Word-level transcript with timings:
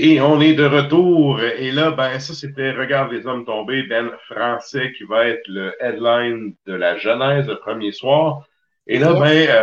Et 0.00 0.20
on 0.20 0.40
est 0.40 0.54
de 0.54 0.64
retour. 0.64 1.40
Et 1.42 1.72
là, 1.72 1.90
ben, 1.90 2.20
ça, 2.20 2.32
c'était 2.32 2.70
Regarde 2.70 3.10
les 3.10 3.26
hommes 3.26 3.44
tombés, 3.44 3.82
Ben 3.82 4.12
français, 4.30 4.92
qui 4.96 5.02
va 5.02 5.26
être 5.26 5.42
le 5.48 5.74
headline 5.80 6.54
de 6.66 6.72
la 6.74 6.96
Genèse 6.96 7.48
le 7.48 7.58
premier 7.58 7.90
soir. 7.90 8.46
Et 8.86 9.00
là, 9.00 9.14
ben, 9.14 9.48
euh, 9.48 9.62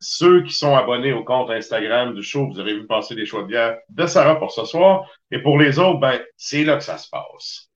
ceux 0.00 0.42
qui 0.42 0.54
sont 0.54 0.74
abonnés 0.74 1.12
au 1.12 1.22
compte 1.22 1.50
Instagram 1.50 2.14
du 2.14 2.22
show, 2.22 2.46
vous 2.46 2.58
aurez 2.58 2.72
vu 2.72 2.86
passer 2.86 3.14
des 3.14 3.26
choix 3.26 3.42
de 3.42 3.48
bière 3.48 3.76
de 3.90 4.06
Sarah 4.06 4.38
pour 4.38 4.52
ce 4.52 4.64
soir. 4.64 5.06
Et 5.30 5.40
pour 5.40 5.58
les 5.58 5.78
autres, 5.78 6.00
ben, 6.00 6.18
c'est 6.38 6.64
là 6.64 6.76
que 6.76 6.84
ça 6.84 6.96
se 6.96 7.10
passe. 7.10 7.70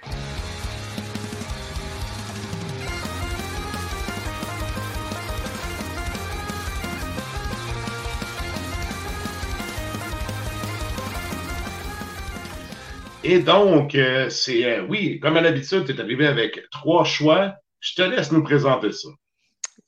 Et 13.31 13.41
donc, 13.41 13.94
euh, 13.94 14.31
c'est 14.31 14.65
euh, 14.65 14.87
oui, 14.89 15.21
comme 15.21 15.37
à 15.37 15.43
l'habitude, 15.43 15.84
tu 15.84 15.93
es 15.93 16.00
arrivé 16.00 16.27
avec 16.27 16.62
trois 16.71 17.05
choix. 17.05 17.56
Je 17.78 17.94
te 17.94 18.00
laisse 18.00 18.33
nous 18.33 18.43
présenter 18.43 18.91
ça. 18.91 19.11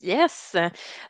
Yes! 0.03 0.56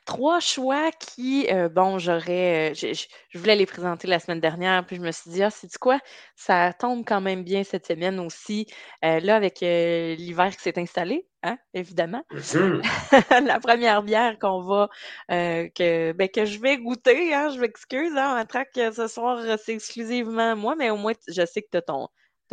Trois 0.05 0.41
choix 0.41 0.91
qui, 0.93 1.47
euh, 1.53 1.69
bon, 1.69 1.99
j'aurais, 1.99 2.73
je, 2.75 3.07
voulais 3.39 3.55
les 3.55 3.67
présenter 3.67 4.09
la 4.09 4.19
semaine 4.19 4.41
dernière, 4.41 4.85
puis 4.85 4.97
je 4.97 5.01
me 5.01 5.13
suis 5.13 5.31
dit, 5.31 5.43
ah, 5.45 5.51
c'est 5.51 5.77
quoi? 5.79 6.01
Ça 6.35 6.73
tombe 6.73 7.05
quand 7.07 7.21
même 7.21 7.45
bien 7.45 7.63
cette 7.63 7.87
semaine 7.87 8.19
aussi. 8.19 8.67
Euh, 9.05 9.21
là, 9.21 9.37
avec 9.37 9.63
euh, 9.63 10.17
l'hiver 10.17 10.51
qui 10.57 10.63
s'est 10.63 10.79
installé, 10.79 11.25
hein, 11.45 11.57
évidemment. 11.73 12.25
Mhm. 12.33 12.83
La 13.47 13.61
première 13.61 14.03
bière 14.03 14.39
qu'on 14.41 14.63
va, 14.63 14.89
que, 15.29 16.13
ben, 16.13 16.29
que 16.29 16.45
je 16.45 16.59
vais 16.59 16.77
goûter, 16.79 17.33
hein, 17.33 17.51
je 17.55 17.61
m'excuse, 17.61 18.17
hein, 18.17 18.45
en 18.45 18.93
ce 18.93 19.07
soir, 19.07 19.41
c'est 19.65 19.75
exclusivement 19.75 20.57
moi, 20.57 20.75
mais 20.75 20.91
au 20.91 20.97
moins, 20.97 21.13
je 21.29 21.47
sais 21.47 21.63
que 21.63 21.69
tu 21.71 21.77
as 21.79 21.83
ton, 21.83 22.09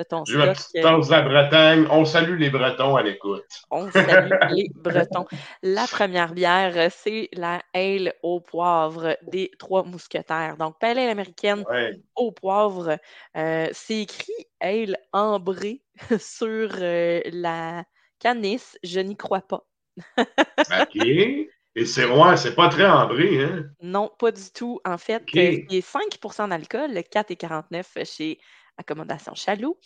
ton 0.06 0.26
stock. 0.26 0.56
de 0.74 1.12
la 1.12 1.22
Bretagne. 1.22 1.88
On 1.90 2.06
salue 2.06 2.38
les 2.40 2.50
Bretons 2.50 2.96
à 2.96 3.04
l'écoute. 3.04 3.46
On 3.72 3.90
salue 3.92 4.32
les 4.52 4.70
Bretons. 4.76 5.26
La 5.64 5.86
première 5.88 6.34
bière, 6.34 6.92
c'est 6.92 7.30
la 7.34 7.62
ale 7.74 8.14
au 8.24 8.40
poivre 8.40 9.18
des 9.24 9.52
Trois 9.60 9.84
Mousquetaires. 9.84 10.58
Donc, 10.58 10.80
pale 10.80 11.00
ale 11.00 11.10
américaine 11.10 11.64
Ouais. 11.70 12.00
au 12.16 12.32
poivre. 12.32 12.98
Euh, 13.36 13.68
c'est 13.72 14.02
écrit 14.02 14.34
ale 14.60 14.98
ambrée 15.14 15.82
sur 16.20 16.70
euh, 16.80 17.22
la 17.32 17.84
canisse. 18.20 18.78
Je 18.84 19.00
n'y 19.00 19.16
crois 19.18 19.42
pas. 19.42 19.64
OK. 20.82 20.96
Et 21.80 21.86
c'est 21.86 22.06
ouais, 22.06 22.38
c'est 22.38 22.56
pas 22.56 22.70
très 22.70 22.88
ambré, 22.88 23.44
hein? 23.44 23.66
Non, 23.82 24.10
pas 24.18 24.32
du 24.32 24.50
tout. 24.52 24.80
En 24.84 24.98
fait, 24.98 25.22
OK. 25.22 25.36
euh, 25.38 25.60
il 25.70 25.76
est 25.76 25.88
5% 25.88 26.50
d'alcool, 26.50 26.90
4,49 26.92 28.04
chez 28.04 28.40
Accommodation 28.78 29.34
Chaloux. 29.36 29.78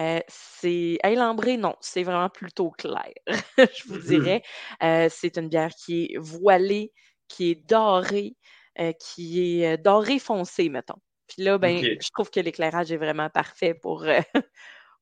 Euh, 0.00 0.20
c'est 0.28 0.98
ale 1.02 1.20
ambrée, 1.20 1.56
non, 1.56 1.74
c'est 1.80 2.04
vraiment 2.04 2.30
plutôt 2.30 2.70
clair, 2.70 3.12
je 3.58 3.84
vous 3.88 3.98
Mhm. 3.98 3.98
dirais. 3.98 4.42
Euh, 4.82 5.08
c'est 5.10 5.36
une 5.38 5.48
bière 5.48 5.72
qui 5.74 6.04
est 6.06 6.18
voilée, 6.18 6.92
qui 7.28 7.50
est 7.50 7.56
dorée, 7.68 8.36
euh, 8.80 8.92
qui 8.92 9.60
est 9.62 9.74
euh, 9.74 9.76
dorée 9.76 10.18
foncée, 10.18 10.68
mettons. 10.68 11.00
Puis 11.28 11.42
là, 11.44 11.58
ben, 11.58 11.86
je 12.00 12.08
trouve 12.12 12.30
que 12.30 12.40
l'éclairage 12.40 12.92
est 12.92 12.96
vraiment 12.96 13.30
parfait 13.30 13.74
pour, 13.74 14.04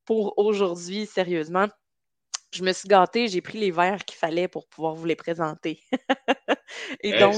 pour 0.06 0.38
aujourd'hui, 0.38 1.06
sérieusement. 1.06 1.66
Je 2.52 2.64
me 2.64 2.72
suis 2.72 2.88
gâtée, 2.88 3.28
j'ai 3.28 3.42
pris 3.42 3.58
les 3.58 3.70
verres 3.72 4.04
qu'il 4.04 4.18
fallait 4.18 4.48
pour 4.48 4.68
pouvoir 4.68 4.94
vous 4.94 5.06
les 5.06 5.16
présenter. 5.16 5.82
Et 7.00 7.18
donc, 7.18 7.36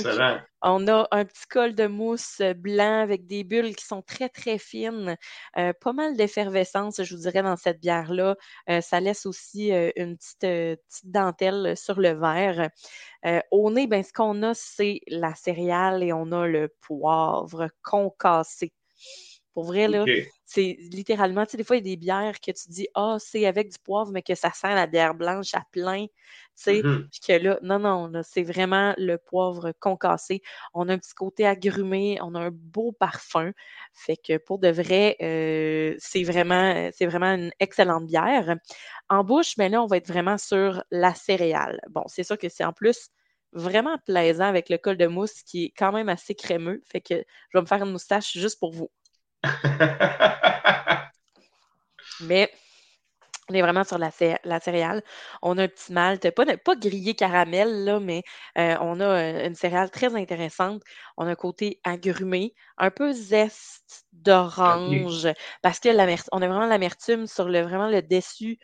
on 0.62 0.88
a 0.88 1.06
un 1.10 1.24
petit 1.24 1.46
col 1.48 1.74
de 1.74 1.86
mousse 1.86 2.42
blanc 2.56 3.00
avec 3.02 3.26
des 3.26 3.44
bulles 3.44 3.76
qui 3.76 3.84
sont 3.84 4.02
très, 4.02 4.28
très 4.28 4.58
fines. 4.58 5.16
Euh, 5.56 5.72
pas 5.80 5.92
mal 5.92 6.16
d'effervescence, 6.16 7.02
je 7.02 7.14
vous 7.14 7.22
dirais, 7.22 7.42
dans 7.42 7.56
cette 7.56 7.80
bière-là. 7.80 8.36
Euh, 8.68 8.80
ça 8.80 9.00
laisse 9.00 9.26
aussi 9.26 9.72
euh, 9.72 9.90
une 9.96 10.16
petite, 10.16 10.40
petite 10.40 11.10
dentelle 11.10 11.76
sur 11.76 12.00
le 12.00 12.10
verre. 12.10 12.70
Au 13.50 13.70
nez, 13.70 13.86
ben, 13.86 14.02
ce 14.02 14.12
qu'on 14.12 14.42
a, 14.42 14.54
c'est 14.54 15.00
la 15.08 15.34
céréale 15.34 16.02
et 16.02 16.12
on 16.12 16.32
a 16.32 16.46
le 16.46 16.68
poivre 16.80 17.68
concassé. 17.82 18.72
Pour 19.54 19.64
vrai, 19.64 19.88
là, 19.88 20.08
c'est 20.44 20.76
littéralement, 20.80 21.44
tu 21.44 21.52
sais, 21.52 21.56
des 21.58 21.64
fois, 21.64 21.76
il 21.76 21.80
y 21.86 21.90
a 21.90 21.94
des 21.94 21.96
bières 21.96 22.40
que 22.40 22.50
tu 22.52 22.68
dis, 22.70 22.88
ah, 22.94 23.16
c'est 23.20 23.44
avec 23.46 23.70
du 23.70 23.78
poivre, 23.78 24.10
mais 24.12 24.22
que 24.22 24.34
ça 24.34 24.50
sent 24.52 24.74
la 24.74 24.86
bière 24.86 25.14
blanche 25.14 25.54
à 25.54 25.62
plein, 25.72 26.06
tu 26.06 26.12
sais, 26.54 26.84
Mhm. 26.84 27.08
puis 27.10 27.20
que 27.26 27.32
là, 27.32 27.58
non, 27.62 27.78
non, 27.78 28.06
là, 28.08 28.22
c'est 28.22 28.42
vraiment 28.42 28.94
le 28.98 29.16
poivre 29.18 29.72
concassé. 29.80 30.42
On 30.74 30.88
a 30.88 30.94
un 30.94 30.98
petit 30.98 31.14
côté 31.14 31.46
agrumé, 31.46 32.18
on 32.22 32.34
a 32.34 32.40
un 32.40 32.50
beau 32.50 32.92
parfum. 32.92 33.52
Fait 33.92 34.16
que 34.16 34.38
pour 34.38 34.58
de 34.58 34.68
vrai, 34.68 35.16
euh, 35.22 35.94
c'est 35.98 36.22
vraiment, 36.24 36.90
c'est 36.94 37.06
vraiment 37.06 37.32
une 37.34 37.50
excellente 37.60 38.06
bière. 38.06 38.56
En 39.08 39.24
bouche, 39.24 39.56
mais 39.58 39.68
là, 39.68 39.82
on 39.82 39.86
va 39.86 39.96
être 39.98 40.08
vraiment 40.08 40.38
sur 40.38 40.82
la 40.90 41.14
céréale. 41.14 41.80
Bon, 41.90 42.04
c'est 42.06 42.22
sûr 42.24 42.38
que 42.38 42.48
c'est 42.48 42.64
en 42.64 42.72
plus 42.72 43.08
vraiment 43.52 43.96
plaisant 44.06 44.44
avec 44.44 44.68
le 44.68 44.78
col 44.78 44.96
de 44.96 45.06
mousse 45.06 45.42
qui 45.42 45.66
est 45.66 45.72
quand 45.76 45.92
même 45.92 46.08
assez 46.08 46.34
crémeux. 46.34 46.80
Fait 46.84 47.00
que 47.00 47.14
je 47.16 47.58
vais 47.58 47.62
me 47.62 47.66
faire 47.66 47.82
une 47.82 47.92
moustache 47.92 48.32
juste 48.32 48.58
pour 48.60 48.72
vous. 48.72 48.90
Mais 52.20 52.50
On 53.50 53.54
est 53.54 53.62
vraiment 53.62 53.84
sur 53.84 53.98
la, 53.98 54.10
la 54.44 54.60
céréale. 54.60 55.02
On 55.42 55.56
a 55.58 55.64
un 55.64 55.68
petit 55.68 55.92
malt, 55.92 56.30
pas, 56.32 56.44
pas 56.58 56.76
grillé 56.76 57.14
caramel, 57.14 57.84
là, 57.84 57.98
mais 58.00 58.22
euh, 58.58 58.76
on 58.80 59.00
a 59.00 59.04
euh, 59.06 59.46
une 59.46 59.54
céréale 59.54 59.90
très 59.90 60.14
intéressante. 60.14 60.82
On 61.16 61.26
a 61.26 61.30
un 61.30 61.34
côté 61.34 61.80
agrumé, 61.84 62.54
un 62.76 62.90
peu 62.90 63.12
zeste 63.12 64.06
d'orange, 64.12 65.28
parce 65.62 65.80
que 65.80 65.88
on 66.32 66.42
a 66.42 66.48
vraiment 66.48 66.66
l'amertume 66.66 67.26
sur 67.26 67.48
le, 67.48 67.62
vraiment 67.62 67.88
le 67.88 68.02
dessus 68.02 68.58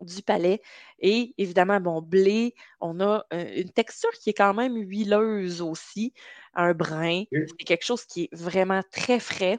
du 0.00 0.22
palais. 0.22 0.60
Et 0.98 1.34
évidemment, 1.38 1.80
bon, 1.80 2.02
blé, 2.02 2.54
on 2.80 3.00
a 3.00 3.24
euh, 3.32 3.52
une 3.56 3.70
texture 3.72 4.10
qui 4.22 4.30
est 4.30 4.34
quand 4.34 4.54
même 4.54 4.76
huileuse 4.76 5.62
aussi, 5.62 6.12
un 6.54 6.74
brin. 6.74 7.24
C'est 7.58 7.64
quelque 7.64 7.84
chose 7.84 8.04
qui 8.04 8.24
est 8.24 8.34
vraiment 8.36 8.82
très 8.92 9.20
frais. 9.20 9.58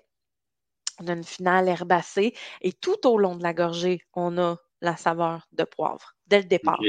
On 0.99 1.07
a 1.07 1.13
une 1.13 1.23
finale 1.23 1.67
herbacée 1.67 2.33
et 2.61 2.73
tout 2.73 3.07
au 3.07 3.17
long 3.17 3.35
de 3.35 3.43
la 3.43 3.53
gorgée, 3.53 4.01
on 4.13 4.37
a 4.37 4.57
la 4.81 4.95
saveur 4.95 5.47
de 5.51 5.63
poivre 5.63 6.15
dès 6.27 6.39
le 6.39 6.45
départ. 6.45 6.79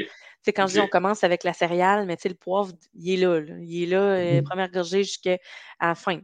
C'est 0.42 0.52
quand 0.52 0.66
je 0.66 0.74
dis 0.74 0.80
on 0.80 0.88
commence 0.88 1.24
avec 1.24 1.44
la 1.44 1.52
céréale, 1.52 2.06
mais 2.06 2.16
le 2.24 2.34
poivre, 2.34 2.72
il 2.94 3.12
est 3.12 3.16
là. 3.16 3.40
Il 3.60 3.82
est 3.82 3.86
là, 3.86 4.02
euh, 4.02 4.40
mmh 4.40 4.44
première 4.44 4.70
gorgée 4.70 5.02
jusqu'à 5.02 5.38
la 5.80 5.94
fin. 5.94 6.18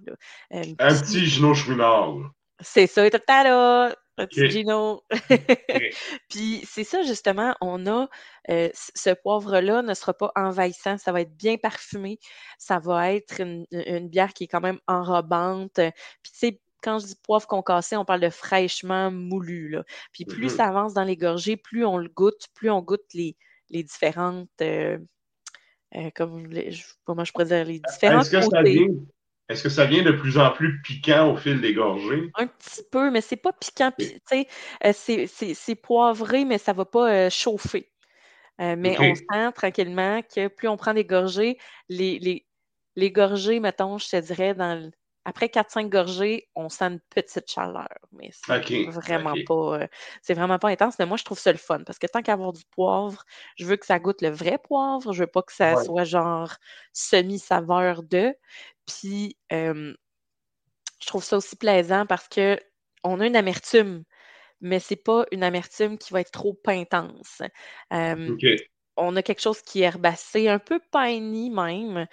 Euh, 0.53 0.62
un 0.79 0.94
petit 0.94 1.27
Gino 1.27 1.55
Chouinard. 1.55 2.15
C'est 2.61 2.87
ça, 2.87 3.09
tout 3.11 3.21
là, 3.29 3.94
petit 4.17 4.49
Gino. 4.49 5.03
Puis 6.31 6.62
c'est 6.65 6.85
ça, 6.85 7.03
justement, 7.03 7.55
on 7.61 7.87
a 7.87 8.09
euh, 8.49 8.71
ce 8.75 9.11
poivre-là 9.11 9.83
ne 9.83 9.93
sera 9.93 10.15
pas 10.15 10.33
envahissant, 10.35 10.97
ça 10.97 11.12
va 11.12 11.21
être 11.21 11.37
bien 11.37 11.59
parfumé, 11.59 12.19
ça 12.59 12.79
va 12.79 13.12
être 13.12 13.41
une, 13.41 13.67
une 13.71 14.09
bière 14.09 14.33
qui 14.33 14.44
est 14.44 14.49
quand 14.49 14.62
même 14.62 14.81
enrobante. 14.87 15.75
Puis 15.75 16.33
tu 16.33 16.38
sais, 16.38 16.61
quand 16.82 16.99
je 16.99 17.06
dis 17.06 17.17
poivre 17.23 17.46
concassé, 17.46 17.96
on 17.96 18.05
parle 18.05 18.20
de 18.20 18.31
fraîchement 18.31 19.11
moulu. 19.11 19.69
Là. 19.69 19.84
Puis 20.12 20.25
plus 20.25 20.46
mm-hmm. 20.46 20.56
ça 20.56 20.64
avance 20.67 20.94
dans 20.94 21.05
les 21.05 21.17
gorgées, 21.17 21.56
plus 21.56 21.84
on 21.84 21.99
le 21.99 22.08
goûte, 22.08 22.46
plus 22.55 22.70
on 22.70 22.82
goûte 22.82 23.05
les, 23.14 23.37
les 23.70 23.82
différentes. 23.82 24.49
Euh, 24.61 24.99
euh, 25.94 26.11
comme 26.14 26.52
je, 26.52 26.82
comment 27.05 27.25
je 27.25 27.32
pourrais 27.32 27.46
dire, 27.46 27.64
les 27.64 27.81
différentes. 27.81 28.26
Est-ce 28.26 28.31
que, 28.31 28.40
ça 28.40 28.62
vient, 28.62 28.87
est-ce 29.49 29.62
que 29.62 29.69
ça 29.69 29.87
vient 29.87 30.02
de 30.02 30.12
plus 30.12 30.37
en 30.37 30.50
plus 30.50 30.82
piquant 30.82 31.32
au 31.32 31.37
fil 31.37 31.61
des 31.61 31.75
gorgées? 31.75 32.31
Un 32.34 32.46
petit 32.46 32.82
peu, 32.90 33.11
mais 33.11 33.20
c'est 33.20 33.37
pas 33.37 33.52
piquant. 33.52 33.93
Euh, 34.32 34.93
c'est 34.93 35.75
poivré, 35.76 36.44
mais 36.44 36.58
ça 36.58 36.73
va 36.73 36.84
pas 36.84 37.31
chauffer. 37.31 37.90
mais 38.58 38.96
on 38.99 39.14
sent 39.14 39.52
tranquillement 39.55 40.23
que 40.23 40.49
plus 40.49 40.69
on 40.69 40.76
prend 40.76 40.93
des 40.93 41.05
gorgées, 41.05 41.56
les, 41.88 42.19
les, 42.19 42.46
les 42.96 43.11
gorgées, 43.12 43.61
mettons, 43.61 43.99
je 43.99 44.08
te 44.08 44.20
dirais, 44.20 44.55
dans 44.55 44.90
après 45.26 45.49
4-5 45.49 45.88
gorgées, 45.88 46.49
on 46.55 46.69
sent 46.69 46.84
une 46.84 47.00
petite 47.11 47.50
chaleur, 47.50 47.88
mais 48.12 48.31
c'est 48.32 48.84
vraiment 48.84 49.34
pas 49.44 49.81
euh, 49.81 49.87
c'est 50.23 50.34
vraiment 50.34 50.61
pas 50.61 50.69
intense. 50.69 51.00
Mais 51.00 51.06
moi, 51.06 51.17
je 51.17 51.25
trouve 51.25 51.38
ça 51.38 51.50
le 51.50 51.58
fun 51.58 51.82
parce 51.82 51.99
que 51.99 52.06
tant 52.06 52.23
qu'avoir 52.23 52.52
du 52.52 52.64
poivre, 52.70 53.25
je 53.56 53.67
veux 53.67 53.76
que 53.76 53.87
ça 53.87 53.99
goûte 53.99 54.23
le 54.23 54.31
vrai 54.31 54.56
poivre. 54.56 55.12
Je 55.12 55.25
veux 55.25 55.26
pas 55.26 55.43
que 55.43 55.52
ça 55.52 55.82
soit 55.82 56.05
genre 56.05 56.55
semi-saveur 56.93 58.05
de. 58.05 58.32
Puis 58.87 59.37
je 59.50 59.96
trouve 61.06 61.25
ça 61.25 61.38
aussi 61.38 61.56
plaisant 61.56 62.06
parce 62.06 62.28
que 62.28 62.61
on 63.02 63.19
a 63.19 63.26
une 63.26 63.37
amertume, 63.37 64.05
mais 64.61 64.78
c'est 64.78 64.94
pas 64.94 65.26
une 65.32 65.43
amertume 65.43 65.99
qui 65.99 66.12
va 66.12 66.20
être 66.20 66.31
trop 66.31 66.56
intense. 66.69 67.43
On 68.99 69.17
a 69.17 69.23
quelque 69.23 69.43
chose 69.43 69.61
qui 69.61 69.82
est 69.82 69.87
herbacé, 69.87 70.49
un 70.49 70.61
peu 70.61 70.81
piney 70.93 71.50
même, 71.50 72.06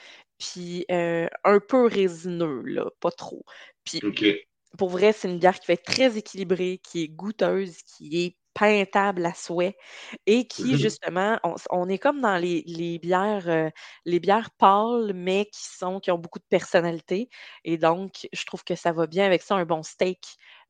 puis 0.44 0.86
euh, 0.92 1.28
un 1.44 1.60
peu 1.60 1.86
résineux, 1.86 2.62
là, 2.64 2.86
pas 3.00 3.12
trop. 3.12 3.46
Puis 3.86 4.02
pour 4.78 4.90
vrai, 4.90 5.14
c'est 5.14 5.30
une 5.30 5.40
bière 5.40 5.60
qui 5.60 5.68
va 5.68 5.74
être 5.76 5.86
très 5.86 6.18
équilibrée, 6.18 6.80
qui 6.84 7.04
est 7.04 7.08
goûteuse, 7.08 7.78
qui 7.84 8.26
est 8.26 8.38
peintable 8.56 9.26
à 9.26 9.34
souhait 9.34 9.76
et 10.28 10.48
qui, 10.48 10.74
mmh 10.74 10.78
justement, 10.78 11.40
on, 11.72 11.90
est 11.90 11.98
comme 11.98 12.22
dans 12.22 12.38
les, 12.38 13.00
bières, 13.00 13.50
euh, 13.50 13.70
les 14.06 14.20
bières 14.20 14.52
pâles, 14.58 15.14
mais 15.16 15.46
qui 15.46 15.66
sont, 15.66 16.00
qui 16.00 16.12
ont 16.12 16.20
beaucoup 16.20 16.40
de 16.40 16.46
personnalité. 16.50 17.30
Et 17.64 17.78
donc, 17.78 18.28
je 18.32 18.46
trouve 18.46 18.64
que 18.64 18.76
ça 18.76 18.92
va 18.92 19.08
bien 19.08 19.26
avec 19.26 19.42
ça, 19.42 19.56
un 19.56 19.66
bon 19.66 19.82
steak, 19.82 20.20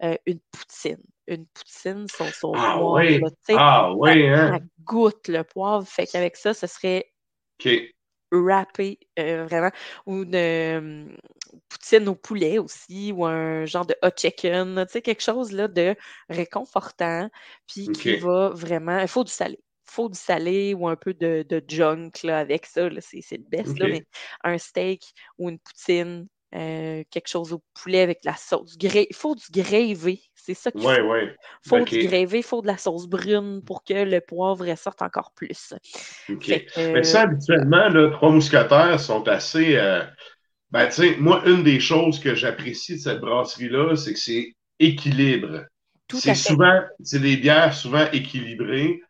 euh, 0.01 0.15
une 0.25 0.39
poutine. 0.51 1.03
Une 1.27 1.45
poutine, 1.47 2.05
son, 2.07 2.53
ah, 2.55 2.81
Oui. 2.81 3.21
ah 3.49 3.93
oui, 3.93 4.27
hein? 4.27 4.59
goûte 4.81 5.27
le 5.27 5.43
poivre. 5.43 5.85
Fait 5.85 6.05
qu'avec 6.05 6.37
ça, 6.37 6.53
ce 6.53 6.67
serait 6.67 7.05
râpé, 8.33 8.99
euh, 9.19 9.45
vraiment, 9.45 9.71
ou 10.05 10.23
une 10.23 11.17
poutine 11.69 12.07
au 12.07 12.15
poulet 12.15 12.59
aussi, 12.59 13.11
ou 13.11 13.25
un 13.25 13.65
genre 13.65 13.85
de 13.85 13.95
hot 14.03 14.09
chicken, 14.17 14.85
tu 14.85 14.91
sais, 14.91 15.01
quelque 15.01 15.21
chose 15.21 15.51
là, 15.51 15.67
de 15.67 15.95
réconfortant, 16.29 17.29
puis 17.67 17.87
qui 17.89 18.15
va 18.17 18.49
vraiment. 18.49 18.99
Il 18.99 19.07
faut 19.07 19.23
du 19.23 19.31
salé. 19.31 19.59
Il 19.87 19.91
faut 19.91 20.09
du 20.09 20.17
salé 20.17 20.73
ou 20.73 20.87
un 20.87 20.95
peu 20.95 21.13
de, 21.13 21.63
junk 21.67 22.11
là, 22.23 22.39
avec 22.39 22.65
ça, 22.65 22.89
c'est 22.99 23.37
le 23.37 23.43
best, 23.43 23.77
là, 23.77 23.87
mais 23.87 24.03
un 24.43 24.57
steak 24.57 25.13
ou 25.37 25.49
une 25.49 25.59
poutine 25.59 26.27
euh, 26.55 27.03
quelque 27.09 27.27
chose 27.27 27.51
au 27.51 27.63
poulet 27.73 28.01
avec 28.01 28.19
la 28.23 28.35
sauce. 28.35 28.75
Il 28.79 29.15
faut 29.15 29.35
du 29.35 29.45
grévé. 29.49 30.21
C'est 30.35 30.53
ça 30.53 30.71
qu'il 30.71 30.81
faut. 30.81 30.89
Il 30.89 31.35
faut 31.67 31.79
du 31.79 32.05
grévé, 32.05 32.39
il 32.39 32.43
faut 32.43 32.61
de 32.61 32.67
la 32.67 32.77
sauce 32.77 33.07
brune 33.07 33.63
pour 33.65 33.83
que 33.83 33.93
le 33.93 34.19
poivre 34.21 34.67
ressorte 34.67 35.01
encore 35.01 35.31
plus. 35.35 35.73
Mais 36.77 37.03
ça, 37.03 37.21
habituellement, 37.21 37.89
là, 37.89 38.11
trois 38.11 38.29
mousquetaires 38.29 38.99
sont 38.99 39.27
assez. 39.27 39.77
Euh, 39.77 40.03
ben, 40.69 40.87
tu 40.87 40.93
sais, 40.93 41.15
moi, 41.17 41.41
une 41.47 41.63
des 41.63 41.79
choses 41.79 42.19
que 42.19 42.35
j'apprécie 42.35 42.95
de 42.95 42.99
cette 42.99 43.19
brasserie-là, 43.19 43.95
c'est 43.95 44.13
que 44.13 44.19
c'est 44.19 44.53
équilibre. 44.79 45.65
C'est 46.11 46.35
souvent, 46.35 46.81
c'est 47.01 47.21
des 47.21 47.37
bières 47.37 47.73
souvent 47.73 48.05
équilibrées. 48.11 49.01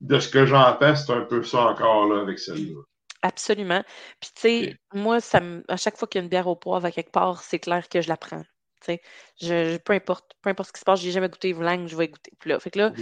De 0.00 0.18
ce 0.20 0.28
que 0.28 0.46
j'entends, 0.46 0.94
c'est 0.94 1.12
un 1.12 1.22
peu 1.22 1.42
ça 1.42 1.66
encore 1.66 2.06
là 2.06 2.22
avec 2.22 2.38
celle-là. 2.38 2.80
Absolument. 3.22 3.82
Puis, 4.20 4.30
tu 4.34 4.40
sais, 4.40 4.76
moi, 4.92 5.20
ça 5.20 5.40
à 5.68 5.76
chaque 5.76 5.96
fois 5.96 6.06
qu'il 6.08 6.20
y 6.20 6.22
a 6.22 6.24
une 6.24 6.28
bière 6.28 6.46
au 6.46 6.56
poivre 6.56 6.86
à 6.86 6.90
quelque 6.90 7.10
part, 7.10 7.42
c'est 7.42 7.58
clair 7.58 7.88
que 7.88 8.00
je 8.00 8.08
la 8.08 8.16
prends. 8.16 8.42
Tu 8.80 8.86
sais, 8.86 9.00
je, 9.40 9.78
peu 9.78 9.94
importe, 9.94 10.32
peu 10.42 10.50
importe 10.50 10.68
ce 10.68 10.72
qui 10.74 10.80
se 10.80 10.84
passe, 10.84 11.00
j'ai 11.00 11.10
jamais 11.10 11.28
goûté 11.28 11.52
Vlang, 11.52 11.86
je 11.88 11.96
vais 11.96 12.08
goûter. 12.08 12.32
Puis 12.38 12.50
là, 12.50 12.60
fait 12.60 12.70
que 12.70 12.78
là, 12.78 12.92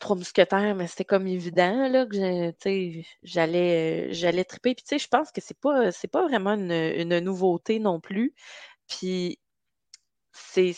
trois 0.00 0.16
mousquetaires, 0.16 0.74
mais 0.74 0.86
c'était 0.88 1.04
comme 1.04 1.26
évident 1.26 1.88
là, 1.88 2.06
que 2.06 2.16
j'allais, 3.22 4.08
euh, 4.08 4.12
j'allais 4.12 4.44
triper. 4.44 4.74
Puis, 4.74 4.84
tu 4.84 4.88
sais, 4.90 4.98
je 4.98 5.08
pense 5.08 5.30
que 5.30 5.40
c'est 5.40 5.58
pas, 5.58 5.92
c'est 5.92 6.08
pas 6.08 6.26
vraiment 6.26 6.54
une, 6.54 7.18
nouveauté 7.20 7.78
non 7.78 8.00
plus. 8.00 8.34
Puis, 8.88 9.38
c'est, 10.32 10.74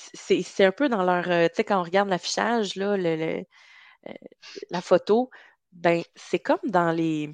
un 0.61 0.73
peu 0.73 0.89
dans 0.89 1.05
leur. 1.05 1.31
Euh, 1.31 1.49
tu 1.49 1.57
sais, 1.57 1.65
quand 1.65 1.81
on 1.81 1.85
regarde 1.85 2.09
l'affichage, 2.09 2.77
là, 2.77 2.97
le, 2.97 3.45
euh, 4.09 4.13
la 4.71 4.81
photo, 4.81 5.31
ben, 5.73 6.03
c'est 6.15 6.39
comme 6.39 6.61
dans 6.65 6.93
les 6.93 7.31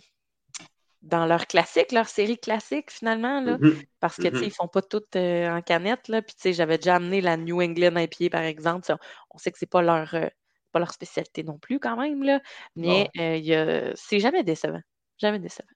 dans 1.02 1.26
leur 1.26 1.46
classique, 1.46 1.92
leur 1.92 2.08
série 2.08 2.38
classique, 2.38 2.90
finalement, 2.90 3.40
là, 3.40 3.56
mm-hmm. 3.56 3.86
parce 4.00 4.16
que, 4.16 4.28
mm-hmm. 4.28 4.44
ils 4.44 4.50
font 4.50 4.68
pas 4.68 4.82
tout 4.82 5.02
euh, 5.16 5.48
en 5.50 5.62
canette, 5.62 6.08
là, 6.08 6.20
puis, 6.20 6.34
tu 6.34 6.42
sais, 6.42 6.52
j'avais 6.52 6.76
déjà 6.76 6.96
amené 6.96 7.20
la 7.20 7.36
New 7.36 7.62
England 7.62 7.96
IPA, 7.96 8.30
par 8.30 8.42
exemple, 8.42 8.94
on 9.30 9.38
sait 9.38 9.50
que 9.50 9.58
c'est 9.58 9.70
pas 9.70 9.82
leur, 9.82 10.14
euh, 10.14 10.26
pas 10.72 10.78
leur 10.78 10.92
spécialité 10.92 11.42
non 11.42 11.58
plus, 11.58 11.80
quand 11.80 11.96
même, 11.96 12.22
là, 12.22 12.40
mais 12.76 13.08
euh, 13.18 13.92
c'est 13.94 14.20
jamais 14.20 14.44
décevant, 14.44 14.82
jamais 15.18 15.38
décevant. 15.38 15.68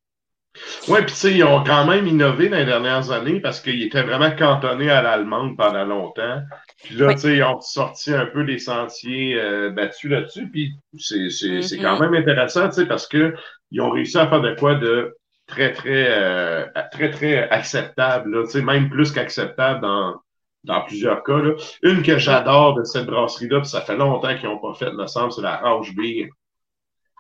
Oui, 0.87 0.99
puis 0.99 1.07
tu 1.07 1.15
sais, 1.15 1.35
ils 1.35 1.43
ont 1.43 1.65
quand 1.65 1.85
même 1.85 2.07
innové 2.07 2.49
dans 2.49 2.59
les 2.59 2.65
dernières 2.65 3.11
années 3.11 3.41
parce 3.41 3.59
qu'ils 3.61 3.83
étaient 3.83 4.05
vraiment 4.05 4.31
cantonnés 4.37 4.89
à 4.89 5.03
l'allemande 5.03 5.57
pendant 5.57 5.85
longtemps. 5.85 6.43
Puis 6.85 6.95
là, 6.95 7.13
tu 7.15 7.21
sais, 7.23 7.37
ils 7.39 7.43
ont 7.43 7.61
sorti 7.61 8.15
un 8.15 8.27
peu 8.27 8.45
des 8.45 8.61
sentiers 8.61 9.37
battus 9.75 10.13
là-dessus. 10.13 10.49
Puis 10.53 10.73
c'est 10.97 11.17
mm-hmm. 11.17 11.83
quand 11.83 11.99
même 11.99 12.15
intéressant, 12.15 12.69
tu 12.69 12.75
sais, 12.77 12.87
parce 12.87 13.09
que 13.09 13.35
ils 13.73 13.81
ont 13.81 13.91
réussi 13.91 14.17
à 14.17 14.29
faire 14.29 14.43
de 14.43 14.55
quoi 14.55 14.77
de 14.77 15.17
très, 15.47 15.73
très, 15.73 16.07
euh, 16.09 16.67
très, 16.93 17.11
très 17.11 17.49
acceptable, 17.51 18.31
là, 18.31 18.63
même 18.63 18.89
plus 18.91 19.13
qu'acceptable 19.13 19.81
dans, 19.81 20.17
dans 20.65 20.83
plusieurs 20.85 21.23
cas. 21.23 21.39
Là. 21.39 21.55
Une 21.83 22.03
que 22.03 22.19
j'adore 22.19 22.75
de 22.75 22.85
cette 22.85 23.07
brasserie-là, 23.07 23.61
puis 23.61 23.69
ça 23.69 23.83
fait 23.83 23.97
longtemps 23.97 24.37
qu'ils 24.37 24.49
n'ont 24.49 24.59
pas 24.59 24.75
fait, 24.75 24.93
me 24.93 25.07
semble, 25.07 25.33
c'est 25.33 25.43
la 25.43 25.59
Rauch 25.59 25.95
Beer. 25.95 26.29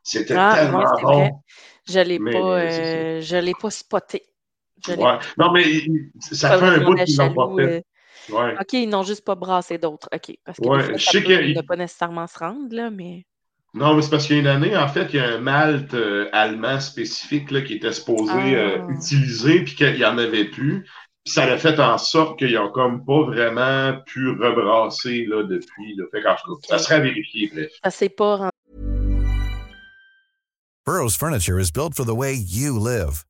C'était 0.02 0.35
ah, 0.37 0.54
tellement 0.57 0.85
bon. 1.02 1.31
Je 1.87 1.99
ne 1.99 2.04
l'ai 2.04 2.19
pas, 2.19 2.61
euh, 2.61 3.21
je 3.21 3.37
l'ai 3.37 3.54
pas 3.59 3.71
spoté. 3.71 4.23
Ouais. 4.88 5.19
Non, 5.38 5.52
mais 5.52 5.64
ça 6.19 6.59
fait 6.59 6.64
un 6.64 6.81
bout 6.81 6.95
qu'ils 6.95 7.16
n'ont 7.16 7.35
pas 7.35 7.50
fait. 7.57 7.85
Euh, 8.31 8.37
ouais. 8.37 8.54
OK, 8.61 8.73
ils 8.75 8.88
n'ont 8.88 9.02
juste 9.02 9.25
pas 9.25 9.35
brassé 9.35 9.78
d'autres. 9.78 10.09
OK. 10.14 10.37
Parce 10.45 10.59
que 10.59 10.66
ouais, 10.66 10.99
je 10.99 11.04
sais 11.04 11.21
ne 11.21 11.62
pas 11.62 11.76
nécessairement 11.76 12.26
se 12.26 12.38
rendre, 12.38 12.75
là, 12.75 12.90
mais. 12.90 13.25
Non, 13.75 13.95
mais 13.95 14.02
c'est 14.02 14.11
parce 14.11 14.28
qu'il 14.28 14.37
y 14.37 14.38
a 14.38 14.43
une 14.43 14.47
année, 14.47 14.76
en 14.76 14.87
fait, 14.87 15.09
il 15.12 15.16
y 15.16 15.19
a 15.19 15.35
un 15.35 15.38
malt 15.38 15.95
euh, 15.95 16.28
allemand 16.33 16.78
spécifique 16.78 17.50
là, 17.50 17.61
qui 17.61 17.75
était 17.75 17.93
supposé 17.93 18.33
euh, 18.33 18.78
ah. 18.81 18.93
utiliser, 18.93 19.64
puis 19.64 19.75
qu'il 19.75 19.95
n'y 19.95 20.04
en 20.04 20.16
avait 20.16 20.45
plus. 20.45 20.85
Puis 21.25 21.35
ça 21.35 21.43
a 21.43 21.59
fait 21.59 21.81
en 21.81 21.99
sorte 21.99 22.38
qu'ils 22.38 22.54
n'ont 22.54 22.71
comme 22.71 23.04
pas 23.04 23.23
vraiment 23.23 23.99
pu 24.07 24.31
rebrasser 24.31 25.26
là, 25.26 25.43
depuis. 25.43 25.97
Là. 25.97 26.04
Fait 26.12 26.23
qu'en 26.23 26.37
tout 26.37 26.54
cas, 26.54 26.69
ça 26.69 26.78
serait 26.78 26.97
à 26.97 27.00
vérifier, 27.00 27.50
bref. 27.52 27.71
Ça 27.83 27.90
c'est 27.90 28.11
pas 28.11 28.49
Burroughs 30.87 31.16
Furniture 31.16 31.59
is 31.59 31.73
built 31.73 31.95
for 31.95 32.04
the 32.04 32.14
way 32.14 32.35
you 32.35 32.78
live. 32.78 33.25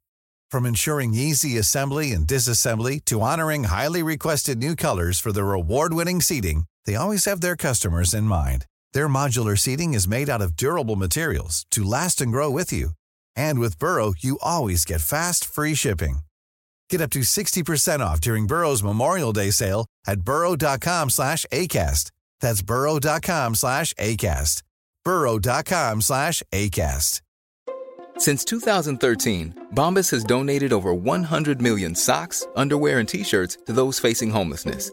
From 0.51 0.67
ensuring 0.67 1.15
easy 1.15 1.57
assembly 1.57 2.13
and 2.13 2.27
disassembly 2.27 3.03
to 3.05 3.21
honoring 3.21 3.65
highly 3.65 4.03
requested 4.03 4.59
new 4.59 4.75
colors 4.75 5.21
for 5.21 5.33
their 5.33 5.53
award-winning 5.53 6.21
seating, 6.21 6.65
they 6.85 6.97
always 6.97 7.27
have 7.27 7.41
their 7.41 7.57
customers 7.57 8.13
in 8.13 8.25
mind. 8.25 8.67
Their 8.95 9.09
modular 9.09 9.59
seating 9.59 9.93
is 9.95 10.09
made 10.09 10.31
out 10.31 10.41
of 10.41 10.57
durable 10.57 10.97
materials 10.97 11.67
to 11.73 11.85
last 11.85 12.21
and 12.21 12.33
grow 12.33 12.51
with 12.51 12.73
you. 12.73 12.91
And 13.37 13.59
with 13.59 13.79
Burrow, 13.79 14.15
you 14.19 14.39
always 14.41 14.85
get 14.85 15.01
fast, 15.01 15.45
free 15.45 15.75
shipping. 15.75 16.19
Get 16.89 17.01
up 17.01 17.11
to 17.11 17.21
60% 17.21 18.01
off 18.01 18.21
during 18.21 18.47
Burrow's 18.47 18.83
Memorial 18.83 19.33
Day 19.33 19.51
sale 19.51 19.87
at 20.07 20.21
burrow.com 20.21 21.11
slash 21.11 21.45
ACAST. 21.53 22.13
That's 22.41 22.63
burrow.com 22.63 23.55
slash 23.57 23.93
ACAST. 23.95 24.63
burrow.com 25.05 26.01
slash 26.01 26.43
ACAST. 26.53 27.21
Since 28.17 28.45
2013, 28.45 29.71
Bombas 29.75 30.09
has 30.13 30.23
donated 30.23 30.73
over 30.73 30.95
100 30.95 31.61
million 31.61 31.97
socks, 31.97 32.47
underwear, 32.55 33.01
and 33.01 33.09
T-shirts 33.09 33.59
to 33.67 33.73
those 33.73 33.99
facing 33.99 34.31
homelessness. 34.31 34.93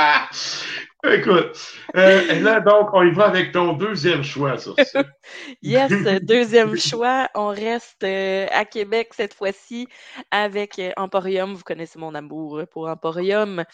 Écoute, 1.04 1.56
euh, 1.96 2.20
et 2.28 2.40
là, 2.40 2.60
donc, 2.60 2.90
on 2.92 3.02
y 3.02 3.10
va 3.10 3.24
avec 3.24 3.52
ton 3.52 3.72
deuxième 3.72 4.22
choix 4.22 4.58
sur 4.58 4.74
ça. 4.78 5.02
Yes, 5.62 5.90
deuxième 6.22 6.76
choix. 6.76 7.28
On 7.34 7.48
reste 7.48 8.04
euh, 8.04 8.46
à 8.52 8.66
Québec 8.66 9.12
cette 9.14 9.32
fois-ci 9.32 9.88
avec 10.30 10.78
euh, 10.78 10.90
Emporium. 10.98 11.54
Vous 11.54 11.62
connaissez 11.62 11.98
mon 11.98 12.14
amour 12.14 12.62
pour 12.70 12.88
Emporium. 12.88 13.64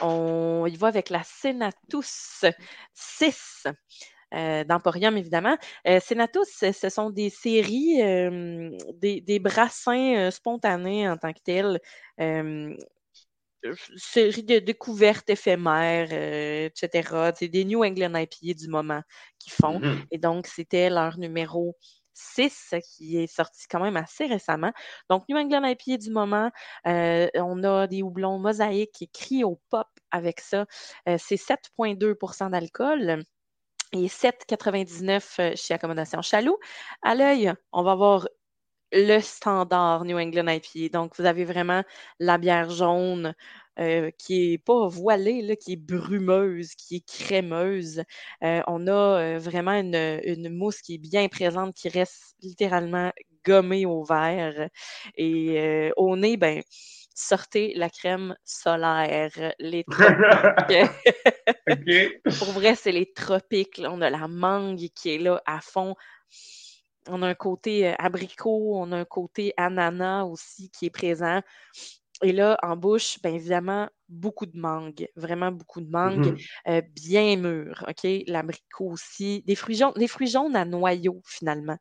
On 0.00 0.64
y 0.66 0.76
va 0.76 0.88
avec 0.88 1.10
la 1.10 1.22
Senatus 1.24 2.44
6. 2.94 3.66
Euh, 4.32 4.62
d'Emporium, 4.62 5.16
évidemment. 5.16 5.56
Euh, 5.88 5.98
Senatus, 5.98 6.46
ce 6.72 6.88
sont 6.88 7.10
des 7.10 7.30
séries, 7.30 8.00
euh, 8.00 8.70
des, 8.94 9.20
des 9.20 9.40
brassins 9.40 10.30
spontanés 10.30 11.08
en 11.08 11.16
tant 11.16 11.32
que 11.32 11.40
tels. 11.44 11.80
Séries 13.96 14.42
de 14.42 14.58
découvertes 14.58 15.28
éphémères, 15.30 16.08
euh, 16.12 16.66
etc. 16.66 17.32
C'est 17.36 17.48
des 17.48 17.64
New 17.64 17.84
England 17.84 18.14
IPA 18.14 18.54
du 18.54 18.68
moment 18.68 19.02
qu'ils 19.38 19.52
font. 19.52 19.80
Mhm. 19.80 20.04
Et 20.10 20.18
donc, 20.18 20.46
c'était 20.46 20.90
leur 20.90 21.18
numéro 21.18 21.76
6 22.14 22.74
qui 22.82 23.18
est 23.18 23.26
sorti 23.26 23.66
quand 23.68 23.80
même 23.80 23.96
assez 23.96 24.26
récemment. 24.26 24.72
Donc, 25.08 25.24
New 25.28 25.36
England 25.36 25.64
IPA 25.64 25.98
du 25.98 26.10
moment, 26.10 26.50
euh, 26.86 27.28
on 27.34 27.62
a 27.64 27.86
des 27.86 28.02
houblons 28.02 28.38
mosaïques 28.38 29.02
écrits 29.02 29.44
au 29.44 29.60
pop 29.70 29.88
avec 30.10 30.40
ça. 30.40 30.66
Euh, 31.08 31.16
c'est 31.18 31.36
7,2% 31.36 32.50
d'alcool 32.50 33.24
et 33.92 34.08
7,99 34.08 35.56
chez 35.56 35.74
Accommodation 35.74 36.22
Chaloux. 36.22 36.58
À 37.02 37.14
l'œil, 37.14 37.52
on 37.72 37.82
va 37.82 37.92
avoir 37.92 38.28
le 38.92 39.20
standard 39.20 40.04
New 40.04 40.18
England 40.18 40.48
IPA. 40.48 40.88
Donc, 40.98 41.16
vous 41.18 41.24
avez 41.26 41.44
vraiment 41.44 41.82
la 42.18 42.38
bière 42.38 42.70
jaune 42.70 43.34
euh, 43.78 44.10
qui 44.18 44.52
est 44.52 44.58
pas 44.58 44.88
voilée, 44.88 45.42
là, 45.42 45.56
qui 45.56 45.72
est 45.72 45.76
brumeuse, 45.76 46.74
qui 46.74 46.96
est 46.96 47.06
crémeuse. 47.06 48.02
Euh, 48.42 48.62
on 48.66 48.86
a 48.86 48.92
euh, 48.92 49.38
vraiment 49.38 49.72
une, 49.72 50.20
une 50.24 50.48
mousse 50.50 50.82
qui 50.82 50.94
est 50.94 50.98
bien 50.98 51.28
présente, 51.28 51.74
qui 51.74 51.88
reste 51.88 52.34
littéralement 52.42 53.12
gommée 53.44 53.86
au 53.86 54.04
verre. 54.04 54.68
Et 55.16 55.58
euh, 55.60 55.90
au 55.96 56.16
nez, 56.16 56.36
ben, 56.36 56.62
sortez 57.14 57.74
la 57.74 57.90
crème 57.90 58.36
solaire, 58.44 59.54
les 59.58 59.84
tropiques. 59.84 60.18
Pour 62.38 62.48
vrai, 62.52 62.74
c'est 62.74 62.92
les 62.92 63.12
tropiques. 63.12 63.78
là. 63.78 63.90
On 63.92 64.00
a 64.00 64.10
la 64.10 64.28
mangue 64.28 64.88
qui 64.94 65.14
est 65.14 65.18
là 65.18 65.42
à 65.46 65.60
fond. 65.60 65.94
On 67.12 67.22
a 67.22 67.28
un 67.28 67.34
côté 67.34 67.88
euh, 67.88 67.94
abricot, 67.98 68.76
on 68.76 68.92
a 68.92 68.98
un 68.98 69.04
côté 69.04 69.52
ananas 69.56 70.24
aussi 70.24 70.70
qui 70.70 70.86
est 70.86 70.90
présent. 70.90 71.40
Et 72.22 72.32
là, 72.32 72.58
en 72.62 72.76
bouche, 72.76 73.18
bien 73.22 73.32
évidemment, 73.34 73.88
beaucoup 74.08 74.44
de 74.44 74.58
mangue, 74.58 75.08
vraiment 75.16 75.50
beaucoup 75.50 75.80
de 75.80 75.90
mangue, 75.90 76.26
Mhm. 76.26 76.36
euh, 76.68 76.82
bien 76.94 77.36
mûr, 77.36 77.82
OK? 77.88 78.06
L'abricot 78.26 78.90
aussi. 78.90 79.42
Des 79.46 79.54
fruits 79.54 79.76
jaunes, 79.76 79.94
des 79.96 80.06
fruits 80.06 80.28
jaunes 80.28 80.54
à 80.54 80.64
noyaux, 80.66 81.22
finalement. 81.24 81.78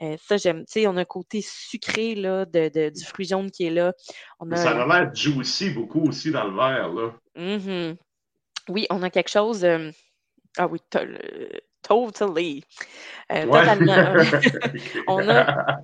Euh, 0.00 0.16
ça, 0.26 0.38
j'aime. 0.38 0.60
Tu 0.64 0.80
sais, 0.80 0.86
on 0.86 0.96
a 0.96 1.02
un 1.02 1.04
côté 1.04 1.42
sucré 1.42 2.14
là, 2.14 2.46
de, 2.46 2.70
de- 2.70 2.88
du 2.88 3.04
fruit 3.04 3.26
jaune 3.26 3.50
qui 3.50 3.64
est 3.66 3.70
là. 3.70 3.92
On 4.40 4.50
a, 4.50 4.56
Ça 4.56 4.82
a 4.82 4.86
l'air 4.86 5.14
juicy 5.14 5.70
beaucoup 5.70 6.00
aussi 6.08 6.30
dans 6.30 6.44
le 6.48 6.56
verre, 6.56 6.88
là. 6.92 7.12
Mhm. 7.36 7.96
Oui, 8.70 8.86
on 8.90 9.02
a 9.02 9.10
quelque 9.10 9.30
chose. 9.30 9.62
euh, 9.64 9.90
Ah 10.56 10.66
oui, 10.66 10.78
totally. 11.96 12.64
Euh, 13.30 13.44
Ouais. 13.46 13.60
totalement. 13.60 14.14
On 15.06 15.28
a 15.28 15.78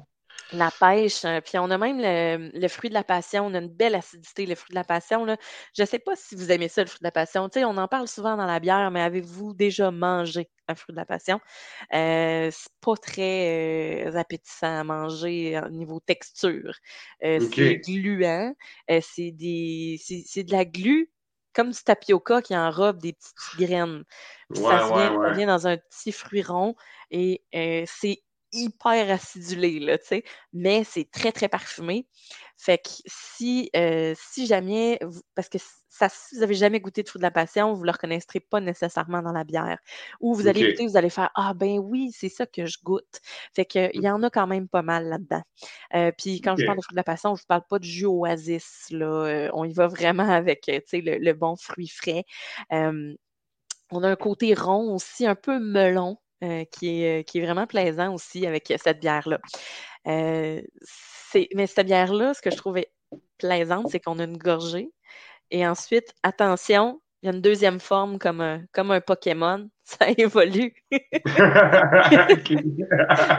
la 0.53 0.71
pêche, 0.71 1.25
euh, 1.27 1.41
puis 1.43 1.59
on 1.59 1.71
a 1.71 1.77
même 1.77 1.99
le, 2.01 2.51
le 2.59 2.69
fruit 2.69 2.89
de 2.89 2.95
la 2.95 3.05
passion. 3.05 3.47
On 3.47 3.55
a 3.55 3.59
une 3.59 3.69
belle 3.69 3.95
acidité, 3.95 4.47
le 4.47 4.55
fruit 4.55 4.71
de 4.71 4.77
la 4.77 4.85
passion. 4.85 5.25
Là. 5.27 5.37
Je 5.77 5.83
ne 5.83 5.87
sais 5.87 5.99
pas 5.99 6.17
si 6.17 6.35
vous 6.37 6.51
aimez 6.51 6.69
ça, 6.69 6.81
le 6.83 6.87
fruit 6.87 7.01
de 7.03 7.07
la 7.07 7.11
passion. 7.13 7.49
Tu 7.51 7.61
sais, 7.61 7.65
on 7.67 7.77
en 7.77 7.87
parle 7.87 8.09
souvent 8.09 8.37
dans 8.37 8.47
la 8.47 8.59
bière, 8.59 8.91
mais 8.91 9.03
avez-vous 9.03 9.53
déjà 9.53 9.91
mangé 9.91 10.49
un 10.67 10.75
fruit 10.75 10.95
de 10.95 10.97
la 10.99 11.05
passion? 11.05 11.39
Euh, 11.93 12.49
c'est 12.51 12.73
pas 12.81 12.97
très 12.97 14.07
euh, 14.07 14.17
appétissant 14.17 14.81
à 14.81 14.85
manger 14.85 15.61
au 15.67 15.69
niveau 15.71 16.01
texture. 16.01 16.75
Euh. 17.25 17.41
C'est 17.55 17.77
gluant. 17.77 18.55
C'est 19.03 19.33
des, 19.33 20.01
c'est, 20.03 20.23
c'est 20.27 20.45
de 20.45 20.53
la 20.53 20.65
glu 20.65 21.11
comme 21.59 21.73
du 21.73 21.83
tapioca 21.83 22.41
qui 22.41 22.57
enrobe 22.57 22.99
des 22.99 23.15
petites 23.15 23.59
graines. 23.59 24.05
Puis 24.55 24.63
Ouais, 24.63 24.69
ça, 24.69 24.79
se 24.79 24.93
ouais, 24.93 24.95
vient, 24.95 25.19
ça 25.21 25.31
vient 25.33 25.47
dans 25.49 25.67
un 25.67 25.77
petit 25.77 26.13
fruit 26.13 26.43
rond 26.43 26.77
et 27.11 27.43
euh, 27.57 27.83
c'est 27.89 28.23
hyper 28.53 29.11
acidulé, 29.11 29.79
là, 29.81 29.99
tu 29.99 30.07
sais, 30.07 30.25
mais 30.53 30.85
c'est 30.85 31.11
très, 31.11 31.33
très 31.33 31.49
parfumé. 31.49 32.09
Fait 32.57 32.79
que 32.79 32.89
si, 33.07 33.71
euh, 33.77 34.15
si 34.17 34.47
jamais, 34.47 34.99
vous- 35.03 35.23
parce 35.35 35.49
que 35.49 35.59
ça, 35.91 36.09
si 36.09 36.37
vous 36.37 36.43
avez 36.43 36.55
jamais 36.55 36.81
goûté 36.81 37.03
de 37.03 37.09
fruit 37.09 37.19
de 37.21 37.25
la 37.25 37.31
passion, 37.31 37.73
vous 37.73 37.81
ne 37.83 37.87
le 37.87 37.93
reconnaîtrez 37.93 38.41
pas 38.41 38.61
nécessairement 38.61 39.23
dans 39.23 39.33
la 39.33 39.45
bière. 39.45 39.79
Ou 40.21 40.35
vous 40.35 40.47
allez 40.49 40.65
goûter, 40.65 40.87
vous 40.87 40.97
allez 40.97 41.11
faire 41.11 41.31
Ah 41.35 41.55
ben 41.55 41.79
oui, 41.79 42.13
c'est 42.13 42.29
ça 42.29 42.47
que 42.47 42.67
je 42.67 42.79
goûte. 42.83 43.21
Fait 43.55 43.65
que 43.65 43.91
il 43.95 44.03
y 44.03 44.09
en 44.11 44.23
a 44.23 44.31
quand 44.31 44.47
même 44.47 44.69
pas 44.69 44.83
mal 44.83 45.09
là-dedans. 45.09 45.43
Euh, 45.95 46.13
puis 46.17 46.41
quand 46.41 46.57
je 46.57 46.65
parle 46.65 46.79
de 46.79 46.83
fruit 46.83 46.95
de 46.95 46.99
la 46.99 47.05
passion, 47.05 47.35
je 47.37 47.43
ne 47.43 47.47
parle 47.47 47.63
pas 47.69 47.79
de 47.79 47.85
jus 47.85 48.07
oasis, 48.07 48.87
là. 48.91 49.07
Euh, 49.07 49.51
on 49.55 49.65
y 49.65 49.73
va 49.73 49.87
vraiment 49.89 50.29
avec, 50.29 50.63
tu 50.63 50.81
sais, 50.87 51.01
le, 51.01 51.19
le 51.19 51.33
bon 51.35 51.57
fruit 51.57 51.89
frais. 51.89 52.25
On 53.91 54.03
a 54.03 54.09
un 54.09 54.17
côté 54.17 54.55
rond 54.55 54.95
aussi, 54.95 55.27
un 55.27 55.35
peu 55.35 55.59
melon, 55.61 56.19
euh, 56.45 56.65
qui 56.71 57.03
est, 57.03 57.41
vraiment 57.41 57.67
plaisant 57.67 58.15
aussi 58.15 58.47
avec 58.47 58.73
cette 58.83 59.01
bière-là. 59.01 59.41
Euh, 60.07 60.63
mais 61.55 61.67
cette 61.67 61.87
bière-là, 61.87 62.35
ce 62.35 62.43
que 62.43 62.51
je 62.51 62.57
trouvais 62.57 62.93
plaisante, 63.39 63.89
c'est 63.91 64.01
qu'on 64.01 64.19
a 64.19 64.25
une 64.25 64.39
gorgée. 64.39 64.91
Et 65.51 65.67
ensuite, 65.67 66.15
attention, 66.23 67.01
il 67.23 67.27
y 67.27 67.29
a 67.31 67.35
une 67.35 67.41
deuxième 67.43 67.81
forme 67.81 68.19
comme 68.19 68.41
un, 68.41 68.65
comme 68.73 68.91
un 68.91 69.01
Pokémon. 69.01 69.69
Ça 69.89 70.07
évolue. 70.19 70.75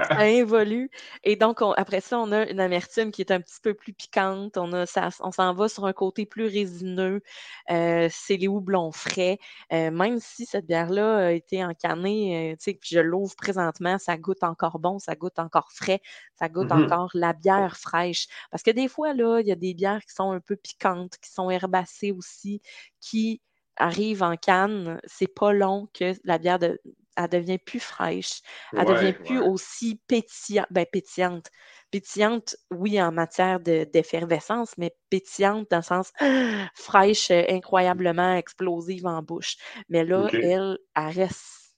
Ça 0.09 0.27
évolue. 0.27 0.89
Et 1.23 1.35
donc, 1.35 1.61
on- 1.61 1.73
après 1.73 2.01
ça, 2.01 2.17
on 2.19 2.31
a 2.31 2.49
une 2.49 2.59
amertume 2.59 3.11
qui 3.11 3.21
est 3.21 3.29
un 3.31 3.39
petit 3.39 3.59
peu 3.61 3.73
plus 3.75 3.93
piquante. 3.93 4.57
On 4.57 4.73
a, 4.73 4.85
ça, 4.87 5.09
on 5.19 5.31
s'en 5.31 5.53
va 5.53 5.67
sur 5.69 5.85
un 5.85 5.93
côté 5.93 6.25
plus 6.25 6.45
résineux. 6.47 7.21
Euh, 7.69 8.07
c'est 8.11 8.37
les 8.37 8.47
houblons 8.47 8.91
frais. 8.91 9.37
Euh, 9.73 9.91
même 9.91 10.19
si 10.19 10.45
cette 10.47 10.65
bière-là 10.65 11.27
a 11.27 11.31
été 11.31 11.63
encanée, 11.63 12.53
euh, 12.53 12.55
tu 12.55 12.71
sais, 12.71 12.73
puis 12.73 12.89
je 12.93 12.99
l'ouvre 12.99 13.35
présentement, 13.35 13.97
ça 13.99 14.17
goûte 14.17 14.43
encore 14.43 14.79
bon, 14.79 14.97
ça 14.99 15.15
goûte 15.15 15.37
encore 15.39 15.71
frais, 15.71 16.01
ça 16.35 16.49
goûte 16.49 16.71
Mhm. 16.71 16.73
encore 16.83 17.09
la 17.13 17.33
bière 17.33 17.77
fraîche. 17.77 18.27
Parce 18.51 18.63
que 18.63 18.71
des 18.71 18.87
fois, 18.87 19.13
là, 19.13 19.39
il 19.41 19.47
y 19.47 19.51
a 19.51 19.55
des 19.55 19.73
bières 19.73 20.01
qui 20.05 20.13
sont 20.15 20.31
un 20.31 20.39
peu 20.39 20.55
piquantes, 20.55 21.17
qui 21.21 21.31
sont 21.31 21.49
herbacées 21.51 22.11
aussi, 22.11 22.61
qui 23.01 23.41
arrivent 23.79 24.23
en 24.23 24.35
canne. 24.35 24.99
C'est 25.05 25.33
pas 25.33 25.51
long 25.53 25.87
que 25.93 26.13
la 26.23 26.37
bière 26.37 26.59
de- 26.59 26.79
elle 27.15 27.29
devient 27.29 27.57
plus 27.57 27.79
fraîche. 27.81 28.41
Elle 28.71 28.85
devient 28.85 29.13
plus 29.13 29.39
ouais. 29.39 29.47
aussi 29.47 29.99
pétillante. 30.07 30.67
Ben, 30.71 30.85
pétillante. 30.89 31.47
Pétillante, 31.91 32.55
oui, 32.71 33.01
en 33.01 33.11
matière 33.11 33.59
de- 33.59 33.85
d'effervescence, 33.91 34.77
mais 34.77 34.95
pétillante 35.09 35.69
dans 35.69 35.77
le 35.77 35.83
sens 35.83 36.11
fraîche, 36.75 37.31
euh, 37.31 37.43
incroyablement 37.49 38.35
explosive 38.35 39.05
en 39.05 39.21
bouche. 39.21 39.57
Mais 39.89 40.05
là, 40.05 40.29
elle, 40.31 40.77
elle 40.95 41.07
reste 41.07 41.75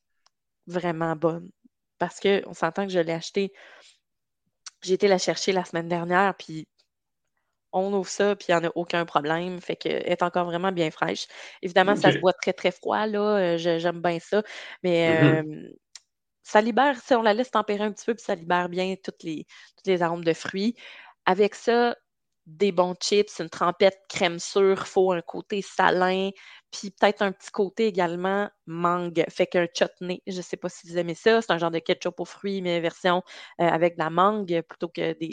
vraiment 0.67 1.15
bonne. 1.15 1.49
Parce 1.97 2.19
que 2.19 2.43
on 2.47 2.53
s'entend 2.53 2.85
que 2.85 2.91
je 2.93 2.99
l'ai 2.99 3.13
acheté. 3.13 3.51
J'ai 4.83 4.93
été 4.93 5.07
la 5.07 5.17
chercher 5.17 5.51
la 5.53 5.63
semaine 5.63 5.87
dernière, 5.87 6.35
puis 6.35 6.67
on 7.73 7.93
ouvre 7.93 8.07
ça, 8.09 8.35
puis 8.35 8.47
il 8.49 8.55
n'y 8.57 8.65
en 8.65 8.69
a 8.69 8.71
aucun 8.75 9.05
problème. 9.05 9.61
Fait 9.61 9.75
qu'elle 9.75 10.03
est 10.07 10.23
encore 10.23 10.45
vraiment 10.45 10.71
bien 10.71 10.91
fraîche. 10.91 11.27
Évidemment, 11.61 11.95
ça 11.95 12.11
se 12.11 12.17
boit 12.17 12.33
très, 12.33 12.53
très 12.53 12.71
froid, 12.71 13.05
là. 13.07 13.19
euh, 13.55 13.57
J'aime 13.57 14.01
bien 14.01 14.19
ça. 14.19 14.43
Mais 14.83 15.07
Mhm. 15.07 15.41
euh, 15.43 15.69
ça 16.43 16.61
libère, 16.61 16.99
si 17.01 17.13
on 17.15 17.21
la 17.23 17.33
laisse 17.33 17.51
tempérer 17.51 17.83
un 17.83 17.91
petit 17.91 18.05
peu, 18.05 18.15
puis 18.15 18.23
ça 18.23 18.35
libère 18.35 18.69
bien 18.69 18.95
toutes 19.03 19.23
les, 19.23 19.45
toutes 19.77 19.87
les 19.87 20.01
arômes 20.03 20.23
de 20.25 20.33
fruits. 20.33 20.75
Avec 21.25 21.55
ça, 21.55 21.95
des 22.47 22.71
bons 22.71 22.95
chips, 22.95 23.39
une 23.39 23.49
trempette 23.49 23.99
crème 24.09 24.39
sûre, 24.39 24.87
faut 24.87 25.11
un 25.11 25.21
côté 25.21 25.61
salin, 25.61 26.31
puis 26.71 26.89
peut-être 26.89 27.21
un 27.21 27.31
petit 27.31 27.51
côté 27.51 27.85
également 27.87 28.49
mangue, 28.65 29.23
fait 29.29 29.45
qu'un 29.45 29.67
chutney. 29.67 30.23
Je 30.25 30.37
ne 30.37 30.41
sais 30.41 30.57
pas 30.57 30.69
si 30.69 30.87
vous 30.87 30.97
aimez 30.97 31.13
ça, 31.13 31.41
c'est 31.41 31.51
un 31.51 31.57
genre 31.57 31.69
de 31.69 31.79
ketchup 31.79 32.19
aux 32.19 32.25
fruits, 32.25 32.61
mais 32.61 32.79
version 32.79 33.23
euh, 33.59 33.67
avec 33.67 33.95
de 33.95 33.99
la 33.99 34.09
mangue 34.09 34.61
plutôt 34.67 34.87
que 34.87 35.13
des, 35.13 35.29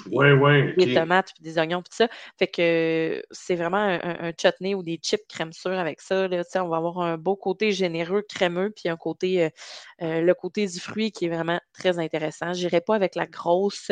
tomates 0.94 1.32
puis 1.34 1.42
des 1.42 1.58
oignons 1.58 1.80
puis 1.80 1.90
tout 1.90 1.96
ça. 1.96 2.08
Fait 2.38 2.48
que 2.48 3.22
c'est 3.30 3.54
vraiment 3.54 3.78
un, 3.78 4.32
chutney 4.38 4.74
ou 4.74 4.82
des 4.82 4.98
chips 5.02 5.26
crème 5.28 5.52
sûre 5.52 5.78
avec 5.78 6.00
ça. 6.00 6.28
Là, 6.28 6.42
on 6.56 6.68
va 6.68 6.76
avoir 6.76 6.98
un 7.00 7.16
beau 7.16 7.36
côté 7.36 7.72
généreux, 7.72 8.22
crémeux, 8.28 8.70
puis 8.70 8.88
un 8.88 8.96
côté 8.96 9.44
euh, 9.44 9.50
euh, 10.02 10.20
le 10.20 10.34
côté 10.34 10.66
du 10.66 10.80
fruit 10.80 11.12
qui 11.12 11.26
est 11.26 11.30
vraiment 11.30 11.60
très 11.72 11.98
intéressant. 11.98 12.52
Je 12.52 12.64
n'irai 12.64 12.80
pas 12.80 12.96
avec 12.96 13.14
la 13.14 13.26
grosse 13.26 13.90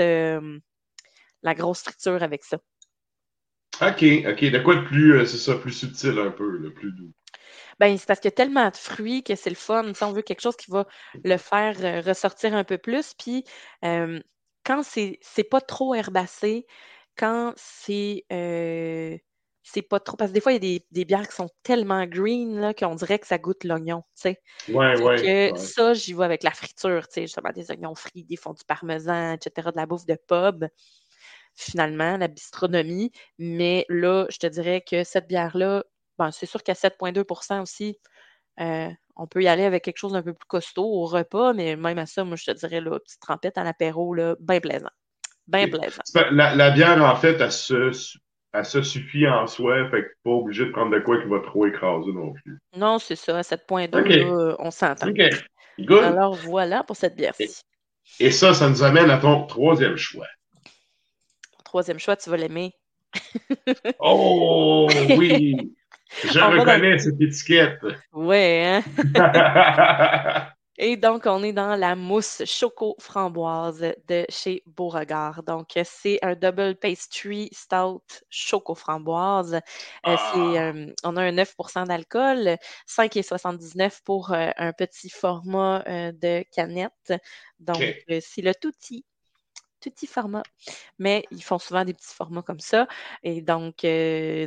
la 1.42 1.54
grosse 1.54 1.82
friture 1.82 2.23
avec 2.23 2.42
ça. 2.44 2.58
OK, 3.80 4.04
OK. 4.28 4.45
De 4.50 4.59
quoi 4.59 4.76
de 4.76 4.85
plus, 4.85 5.14
euh, 5.14 5.25
c'est 5.26 5.38
ça, 5.38 5.54
plus 5.56 5.73
subtil 5.73 6.18
un 6.18 6.30
peu, 6.30 6.56
le 6.59 6.73
plus 6.73 6.92
doux? 6.92 7.12
Ben, 7.78 7.97
c'est 7.99 8.06
parce 8.06 8.21
qu'il 8.21 8.28
y 8.28 8.33
a 8.33 8.37
tellement 8.37 8.71
de 8.71 8.76
fruits 8.76 9.23
que 9.23 9.35
c'est 9.35 9.50
le 9.50 9.56
fun. 9.56 9.92
Si 9.95 10.02
on 10.02 10.12
veut 10.12 10.23
quelque 10.23 10.40
chose 10.40 10.56
qui 10.56 10.71
va 10.71 10.87
le 11.23 11.37
faire 11.37 11.76
euh, 11.80 12.00
ressortir 12.00 12.54
un 12.54 12.64
peu 12.64 12.78
plus. 12.78 13.12
Puis 13.14 13.45
euh, 13.85 14.21
quand 14.64 14.83
c'est, 14.83 15.18
c'est 15.21 15.45
pas 15.45 15.61
trop 15.61 15.95
herbacé, 15.95 16.66
quand 17.16 17.52
c'est 17.56 18.25
c'est 19.66 19.83
pas 19.83 19.99
trop. 19.99 20.16
Parce 20.16 20.30
que 20.30 20.35
des 20.35 20.40
fois, 20.40 20.52
il 20.52 20.64
y 20.64 20.76
a 20.76 20.80
des, 20.92 21.04
bières 21.04 21.28
qui 21.28 21.35
sont 21.35 21.50
tellement 21.64 22.06
green 22.06 22.61
là, 22.61 22.73
qu'on 22.73 22.95
dirait 22.95 23.18
que 23.18 23.26
ça 23.26 23.37
goûte 23.37 23.64
l'oignon. 23.64 24.04
Tu 24.14 24.30
sais. 24.30 24.40
Ouais, 24.68 25.00
ouais, 25.02 25.52
Ça, 25.56 25.92
j'y 25.92 26.14
vais 26.14 26.25
avec 26.25 26.45
la 26.45 26.52
friture, 26.52 27.09
tu 27.09 27.14
sais, 27.14 27.23
justement, 27.23 27.50
des 27.52 27.71
oignons 27.71 27.97
frits, 27.97 28.25
des 28.25 28.37
fonds 28.37 28.52
du 28.52 28.64
parmesan, 28.64 29.33
etc., 29.33 29.71
de 29.73 29.76
la 29.76 29.87
bouffe 29.87 30.06
de 30.06 30.16
pub 30.28 30.66
finalement, 31.56 32.16
la 32.16 32.28
bistronomie. 32.28 33.10
Mais 33.38 33.86
là, 33.88 34.26
je 34.30 34.38
te 34.38 34.46
dirais 34.46 34.82
que 34.88 35.02
cette 35.04 35.26
bière-là, 35.26 35.84
ben, 36.18 36.30
c'est 36.30 36.46
sûr 36.46 36.62
qu'à 36.62 36.75
7,2% 36.75 37.62
aussi, 37.62 37.98
euh, 38.60 38.88
on 39.16 39.26
peut 39.26 39.42
y 39.42 39.48
aller 39.48 39.64
avec 39.64 39.84
quelque 39.84 39.98
chose 39.98 40.12
d'un 40.12 40.22
peu 40.22 40.34
plus 40.34 40.46
costaud 40.46 40.84
au 40.84 41.06
repas, 41.06 41.52
mais 41.52 41.76
même 41.76 41.98
à 41.98 42.06
ça, 42.06 42.25
moi, 42.25 42.36
je 42.36 42.44
te 42.44 42.56
dirais, 42.56 42.80
là, 42.80 42.98
petite 42.98 43.20
trempette 43.20 43.58
à 43.58 43.64
l'apéro, 43.64 44.14
bien 44.14 44.60
plaisant. 44.60 44.90
Bien 45.46 45.68
plaisant. 45.68 46.02
La, 46.30 46.70
bière, 46.70 47.02
en 47.02 47.16
fait, 47.16 47.40
elle 47.40 47.52
se, 47.52 48.82
suffit 48.82 49.26
en 49.26 49.46
soi, 49.46 49.88
fait 49.90 50.02
que 50.02 50.12
pas 50.25 50.30
obligé 50.30 50.66
de 50.66 50.70
prendre 50.70 50.90
de 50.90 51.00
quoi 51.00 51.20
qui 51.22 51.28
va 51.28 51.40
trop 51.40 51.66
écraser 51.66 52.12
non 52.12 52.32
plus. 52.32 52.58
Non, 52.75 52.98
c'est 52.98 53.16
ça, 53.16 53.38
à 53.38 53.42
7,2, 53.42 54.56
on 54.58 54.70
s'entend. 54.70 55.08
Alors 56.02 56.34
voilà 56.36 56.84
pour 56.84 56.96
cette 56.96 57.16
bière-ci. 57.16 57.60
et 58.18 58.30
ça, 58.30 58.54
ça 58.54 58.68
nous 58.68 58.82
amène 58.82 59.10
à 59.10 59.18
ton 59.18 59.46
troisième 59.46 59.96
choix 59.96 60.26
troisième 61.66 61.99
choix, 61.99 62.16
tu 62.16 62.30
vas 62.30 62.37
l'aimer. 62.37 62.73
oh 63.99 64.88
oui! 65.11 65.75
Je 66.25 66.38
reconnais 66.38 66.99
cette 66.99 67.20
étiquette. 67.20 67.80
Oui, 68.12 68.37
hein? 68.37 68.82
Et 70.78 70.99
donc, 70.99 71.23
on 71.25 71.42
est 71.42 71.54
dans 71.54 71.75
la 71.75 71.96
mousse 71.96 72.42
choco-framboise 72.44 73.94
de 74.08 74.26
chez 74.28 74.62
Beauregard. 74.66 75.42
Donc, 75.42 75.68
c'est 75.85 76.18
un 76.23 76.35
double 76.35 76.76
pastry 76.76 77.49
stout 77.50 78.02
choco-framboise. 78.28 79.54
Euh, 79.54 79.61
ah. 80.04 80.32
Euh, 80.37 80.92
on 81.02 81.16
a 81.16 81.23
un 81.23 81.32
9% 81.32 81.87
d'alcool, 81.87 82.58
5,79 82.87 84.02
pour 84.04 84.32
euh, 84.32 84.50
un 84.58 84.73
petit 84.75 85.08
format 85.08 85.82
de 85.87 86.44
canette. 86.54 87.14
Donc, 87.58 87.82
c'est 88.20 88.42
le 88.42 88.54
touti 88.54 88.76
petit 88.76 89.04
format. 90.06 90.42
Mais 90.99 91.25
ils 91.30 91.42
font 91.42 91.59
souvent 91.59 91.85
des 91.85 91.95
petits 91.95 92.14
formats 92.14 92.42
comme 92.42 92.61
ça. 92.61 92.87
Et 93.23 93.40
donc, 93.40 93.83
9 93.83 93.85
euh, 93.85 94.47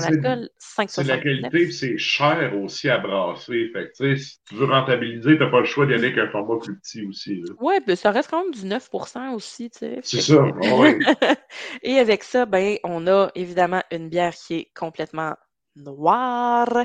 d'alcool, 0.00 0.48
5 0.58 0.90
C'est 0.90 1.04
la 1.04 1.18
qualité, 1.18 1.70
c'est 1.70 1.98
cher 1.98 2.52
aussi 2.60 2.88
à 2.88 2.98
brasser. 2.98 3.70
Fait 3.72 3.90
que, 3.96 4.16
si 4.16 4.38
tu 4.48 4.54
veux 4.54 4.66
rentabiliser, 4.66 5.36
tu 5.36 5.44
n'as 5.44 5.50
pas 5.50 5.60
le 5.60 5.66
choix 5.66 5.86
d'y 5.86 5.94
aller 5.94 6.08
avec 6.08 6.18
un 6.18 6.28
format 6.28 6.58
plus 6.58 6.78
petit 6.78 7.04
aussi. 7.06 7.42
Oui, 7.60 7.74
mais 7.86 7.96
ça 7.96 8.10
reste 8.10 8.30
quand 8.30 8.42
même 8.42 8.54
du 8.54 8.66
9% 8.66 9.34
aussi. 9.34 9.70
C'est 9.72 10.02
ça. 10.02 10.44
Et 11.82 11.98
avec 11.98 12.24
ça, 12.24 12.46
ben, 12.46 12.76
on 12.84 13.06
a 13.06 13.30
évidemment 13.34 13.82
une 13.90 14.08
bière 14.08 14.34
qui 14.34 14.54
est 14.54 14.70
complètement 14.74 15.34
noire 15.76 16.84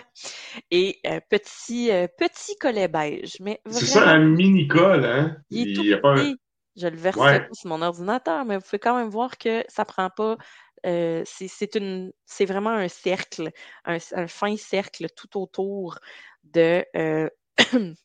et 0.71 0.99
un 1.05 1.19
petit, 1.19 1.91
euh, 1.91 2.07
petit 2.17 2.55
collet 2.59 2.87
beige. 2.87 3.37
C'est 3.67 3.85
ça, 3.85 4.09
un 4.09 4.19
mini-col, 4.19 5.05
hein? 5.05 5.37
Il, 5.49 5.69
il, 5.69 5.93
a 5.93 5.97
pas 5.97 6.15
je 6.75 6.87
le 6.87 6.97
verse 6.97 7.17
sur 7.53 7.69
mon 7.69 7.81
ordinateur, 7.81 8.45
mais 8.45 8.57
vous 8.57 8.63
pouvez 8.63 8.79
quand 8.79 8.97
même 8.97 9.09
voir 9.09 9.37
que 9.37 9.63
ça 9.67 9.85
prend 9.85 10.09
pas. 10.09 10.37
Euh, 10.85 11.23
c'est 11.25 11.75
une 11.75 12.13
c'est 12.25 12.45
vraiment 12.45 12.71
un 12.71 12.87
cercle, 12.87 13.51
un, 13.85 13.99
fin 14.27 14.55
cercle 14.55 15.07
tout 15.15 15.39
autour 15.39 15.99
de 16.43 16.85
euh, 16.95 17.29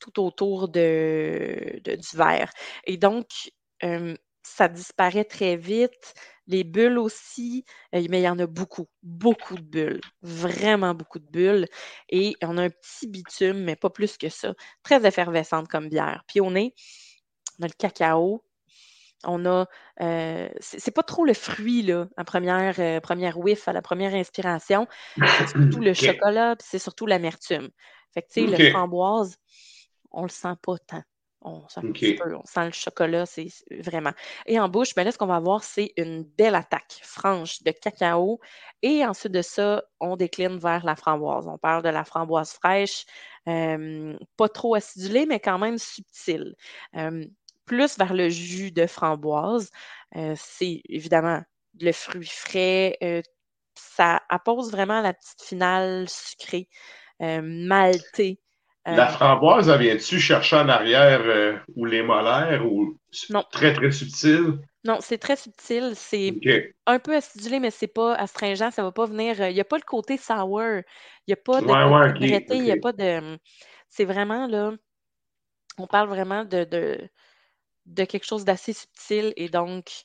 tout 0.00 0.20
autour 0.20 0.68
de, 0.68 1.80
du 1.84 2.16
verre. 2.16 2.50
Et 2.84 2.96
donc, 2.96 3.26
euh, 3.84 4.14
ça 4.42 4.68
disparaît 4.68 5.24
très 5.24 5.56
vite. 5.56 6.14
Les 6.46 6.62
bulles 6.62 6.98
aussi, 6.98 7.64
mais 7.92 8.02
il 8.02 8.20
y 8.20 8.28
en 8.28 8.38
a 8.38 8.46
beaucoup, 8.46 8.86
beaucoup 9.02 9.54
de 9.54 9.62
bulles, 9.62 10.00
vraiment 10.20 10.94
beaucoup 10.94 11.18
de 11.18 11.26
bulles. 11.26 11.66
Et 12.10 12.34
on 12.42 12.58
a 12.58 12.64
un 12.64 12.70
petit 12.70 13.06
bitume, 13.06 13.64
mais 13.64 13.76
pas 13.76 13.88
plus 13.88 14.18
que 14.18 14.28
ça. 14.28 14.52
Très 14.82 15.06
effervescente 15.06 15.68
comme 15.68 15.88
bière. 15.88 16.22
Puis 16.28 16.42
on 16.42 16.54
est 16.54 16.74
on 17.58 17.64
a 17.64 17.66
le 17.66 17.74
cacao, 17.76 18.42
on 19.26 19.44
a. 19.46 19.66
Euh, 20.00 20.48
c'est 20.60 20.94
pas 20.94 21.02
trop 21.02 21.24
le 21.24 21.34
fruit, 21.34 21.82
là, 21.82 22.08
en 22.16 22.24
première, 22.24 22.78
euh, 22.78 23.00
première 23.00 23.38
whiff, 23.38 23.68
à 23.68 23.72
la 23.72 23.82
première 23.82 24.14
inspiration. 24.14 24.86
C'est 25.16 25.48
surtout 25.48 25.80
le 25.80 25.94
chocolat, 25.94 26.56
puis 26.56 26.66
c'est 26.70 26.78
surtout 26.78 27.06
l'amertume. 27.06 27.70
Fait 28.12 28.22
que, 28.22 28.28
tu 28.28 28.48
sais, 28.48 28.64
le 28.64 28.70
framboise, 28.70 29.36
on 30.10 30.22
le 30.22 30.28
sent 30.28 30.54
pas 30.62 30.78
tant. 30.78 31.02
On 31.46 31.68
sent, 31.68 31.80
on 31.82 32.46
sent 32.46 32.64
le 32.64 32.72
chocolat, 32.72 33.26
c'est 33.26 33.48
vraiment. 33.70 34.12
Et 34.46 34.58
en 34.58 34.70
bouche, 34.70 34.94
ben 34.94 35.04
là, 35.04 35.12
ce 35.12 35.18
qu'on 35.18 35.26
va 35.26 35.36
avoir, 35.36 35.62
c'est 35.62 35.92
une 35.98 36.22
belle 36.22 36.54
attaque 36.54 37.00
franche 37.02 37.62
de 37.62 37.70
cacao. 37.70 38.40
Et 38.80 39.04
ensuite 39.04 39.32
de 39.32 39.42
ça, 39.42 39.84
on 40.00 40.16
décline 40.16 40.56
vers 40.56 40.86
la 40.86 40.96
framboise. 40.96 41.46
On 41.46 41.58
parle 41.58 41.82
de 41.82 41.90
la 41.90 42.04
framboise 42.04 42.52
fraîche, 42.52 43.04
euh, 43.46 44.16
pas 44.38 44.48
trop 44.48 44.74
acidulée, 44.74 45.26
mais 45.26 45.38
quand 45.38 45.58
même 45.58 45.76
subtile 45.76 46.54
plus 47.64 47.98
vers 47.98 48.14
le 48.14 48.28
jus 48.28 48.70
de 48.70 48.86
framboise. 48.86 49.70
Euh, 50.16 50.34
c'est 50.36 50.82
évidemment 50.88 51.42
le 51.80 51.92
fruit 51.92 52.26
frais. 52.26 52.96
Euh, 53.02 53.22
ça 53.74 54.22
appose 54.28 54.70
vraiment 54.70 55.00
la 55.00 55.12
petite 55.12 55.42
finale 55.42 56.08
sucrée, 56.08 56.68
euh, 57.22 57.40
maltée. 57.42 58.40
la 58.86 59.08
framboise, 59.08 59.68
elle 59.68 59.80
vient-tu 59.80 60.20
chercher 60.20 60.56
en 60.56 60.68
arrière 60.68 61.62
ou 61.74 61.84
les 61.84 62.02
molaires 62.02 62.64
ou 62.64 62.96
très, 63.50 63.72
très 63.72 63.90
subtil? 63.90 64.58
Non, 64.84 64.98
c'est 65.00 65.18
très 65.18 65.36
subtil. 65.36 65.92
C'est 65.96 66.38
un 66.86 66.98
peu 66.98 67.16
acidulé, 67.16 67.58
mais 67.58 67.70
c'est 67.70 67.88
pas 67.88 68.14
astringent. 68.14 68.70
Ça 68.70 68.82
va 68.82 68.92
pas 68.92 69.06
venir. 69.06 69.40
Il 69.48 69.54
n'y 69.54 69.60
a 69.60 69.64
pas 69.64 69.78
le 69.78 69.82
côté 69.82 70.18
sour. 70.18 70.60
Il 70.60 70.84
n'y 71.28 71.32
a 71.32 71.36
pas 71.36 71.60
de 71.62 72.24
Il 72.52 72.62
n'y 72.62 72.70
a 72.70 72.76
pas 72.76 72.92
de. 72.92 73.38
C'est 73.88 74.04
vraiment 74.04 74.46
là. 74.46 74.72
On 75.78 75.86
parle 75.86 76.08
vraiment 76.08 76.44
de, 76.44 76.64
de 76.64 77.08
quelque 77.94 78.24
chose 78.24 78.44
d'assez 78.44 78.72
subtil 78.72 79.32
et 79.36 79.48
donc 79.48 80.04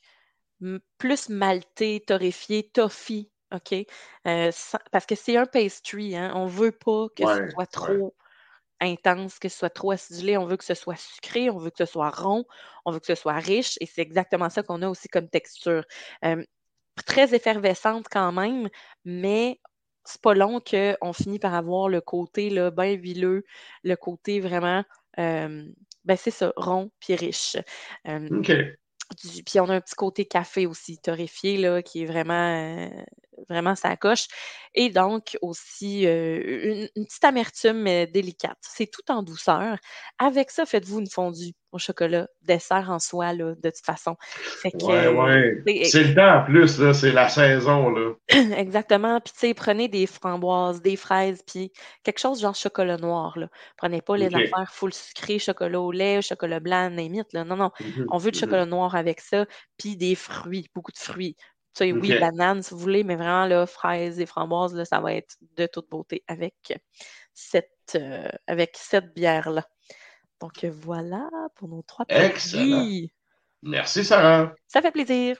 plus 0.98 1.30
malté, 1.30 2.04
torréfié, 2.06 2.70
toffee, 2.70 3.32
OK? 3.54 3.74
Euh, 4.28 4.52
parce 4.92 5.06
que 5.06 5.16
c'est 5.16 5.38
un 5.38 5.46
pastry, 5.46 6.16
hein? 6.16 6.34
On 6.36 6.46
veut 6.46 6.72
pas 6.72 7.08
que 7.16 7.26
ce 7.26 7.52
soit 7.52 7.66
trop 7.66 8.14
intense, 8.82 9.40
que 9.40 9.50
ce 9.50 9.58
soit 9.58 9.70
trop 9.70 9.92
acidulé. 9.92 10.38
On 10.38 10.46
veut 10.46 10.58
que 10.58 10.64
ce 10.64 10.74
soit 10.74 10.96
sucré, 10.96 11.50
on 11.50 11.58
veut 11.58 11.70
que 11.70 11.86
ce 11.86 11.92
soit 11.92 12.10
rond, 12.10 12.46
on 12.86 12.92
veut 12.92 13.00
que 13.00 13.08
ce 13.08 13.16
soit 13.16 13.34
riche 13.34 13.78
et 13.82 13.86
c'est 13.86 14.02
exactement 14.02 14.50
ça 14.50 14.64
qu'on 14.64 14.82
a 14.82 14.90
aussi 14.90 15.08
comme 15.08 15.30
texture. 15.30 15.84
Euh, 16.26 16.44
très 17.06 17.34
effervescente 17.34 18.08
quand 18.12 18.32
même, 18.32 18.70
mais 19.06 19.60
c'est 20.04 20.22
pas 20.22 20.34
long 20.34 20.60
qu'on 20.60 21.14
finit 21.14 21.40
par 21.40 21.54
avoir 21.54 21.88
le 21.88 22.02
côté 22.02 22.50
là, 22.50 22.72
bien 22.72 22.92
huileux, 22.92 23.46
le 23.84 23.96
côté 23.96 24.40
vraiment 24.40 24.84
euh, 25.18 25.66
ben 26.06 26.18
c'est 26.18 26.32
ça, 26.32 26.54
rond 26.56 26.92
puis 27.00 27.16
riche. 27.16 27.58
OK. 28.06 28.52
puis 29.46 29.60
on 29.60 29.70
a 29.70 29.76
un 29.76 29.82
petit 29.82 29.96
côté 29.96 30.26
café 30.26 30.66
aussi, 30.66 30.98
torréfié, 31.00 31.58
là, 31.58 31.82
qui 31.82 32.04
est 32.04 32.06
vraiment, 32.06 32.90
vraiment 33.50 33.76
ça 33.76 33.96
coche. 33.96 34.28
Et 34.76 34.90
donc 34.90 35.38
aussi 35.42 36.04
une, 36.04 36.88
petite 36.96 37.24
amertume 37.24 37.82
mais 37.82 38.08
délicate. 38.08 38.58
C'est 38.62 38.90
tout 38.92 39.12
en 39.12 39.24
douceur. 39.24 39.78
Avec 40.18 40.52
ça, 40.52 40.66
faites-vous 40.66 41.00
une 41.00 41.10
fondue 41.10 41.54
au 41.72 41.78
chocolat, 41.78 42.28
dessert 42.42 42.90
en 42.90 43.00
soi, 43.00 43.34
là, 43.34 43.54
de 43.56 43.70
toute 43.70 43.86
façon. 43.86 44.16
Fait 44.20 44.72
ouais, 44.84 45.62
C'est 45.86 46.04
le 46.04 46.16
temps 46.16 46.40
en 46.40 46.44
plus, 46.44 46.80
là, 46.80 46.94
c'est 46.94 47.12
la 47.12 47.30
saison. 47.30 47.90
Là. 47.90 48.14
Exactement. 48.58 49.20
Puis, 49.22 49.34
tu 49.34 49.40
sais, 49.40 49.54
prenez 49.54 49.88
des 49.88 50.08
framboises, 50.08 50.82
des 50.82 50.96
fraises, 50.96 51.44
puis 51.46 51.72
quelque 52.04 52.20
chose 52.20 52.42
genre 52.42 52.56
chocolat 52.56 52.98
noir. 52.98 53.38
Là. 53.38 53.50
Prenez 53.78 54.02
pas 54.02 54.18
les 54.18 54.28
affaires 54.28 54.72
full 54.72 54.94
sucré, 54.94 55.38
chocolat 55.38 55.80
au 55.80 55.92
lait, 55.92 56.22
chocolat 56.22 56.60
blanc, 56.60 56.90
n'importe. 56.90 57.34
Non, 57.34 57.56
non. 57.56 57.72
Mhm, 57.80 58.08
On 58.10 58.18
veut 58.18 58.32
du 58.32 58.38
mhm. 58.38 58.46
chocolat 58.46 58.66
noir 58.66 58.96
avec 58.96 59.20
ça, 59.20 59.46
puis 59.78 59.96
des 59.96 60.16
fruits, 60.16 60.70
beaucoup 60.74 60.92
de 60.92 60.98
fruits. 60.98 61.36
Tu 61.80 61.86
sais, 61.86 61.92
oui, 61.94 62.20
banane 62.20 62.62
si 62.62 62.74
vous 62.74 62.80
voulez, 62.80 63.04
mais 63.06 63.16
vraiment, 63.16 63.46
là, 63.46 63.66
fraises 63.66 64.20
et 64.20 64.26
framboises, 64.26 64.76
là, 64.76 64.84
ça 64.84 65.00
va 65.00 65.14
être 65.14 65.38
de 65.56 65.66
toute 65.66 65.90
beauté 65.90 66.24
avec 66.28 66.78
cette, 67.34 67.96
euh, 67.96 68.28
avec 68.48 68.76
cette 68.78 69.14
bière-là. 69.14 69.66
Donc 70.42 70.66
voilà 70.66 71.30
pour 71.56 71.70
nos 71.70 71.82
trois 71.82 72.06
Excellent. 72.10 73.08
Merci 73.62 74.04
Sarah. 74.04 74.54
Ça 74.68 74.82
fait 74.82 74.92
plaisir. 74.92 75.38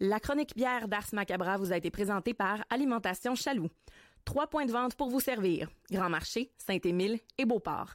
La 0.00 0.20
chronique 0.20 0.54
bière 0.54 0.88
d'Ars 0.88 1.08
Macabra 1.12 1.56
vous 1.56 1.72
a 1.72 1.76
été 1.76 1.90
présentée 1.90 2.34
par 2.34 2.64
Alimentation 2.70 3.34
Chaloux. 3.34 3.68
Trois 4.24 4.46
points 4.46 4.66
de 4.66 4.72
vente 4.72 4.94
pour 4.96 5.08
vous 5.08 5.20
servir. 5.20 5.68
Grand 5.90 6.10
Marché, 6.10 6.52
Saint-Émile 6.58 7.20
et 7.38 7.44
Beauport. 7.44 7.94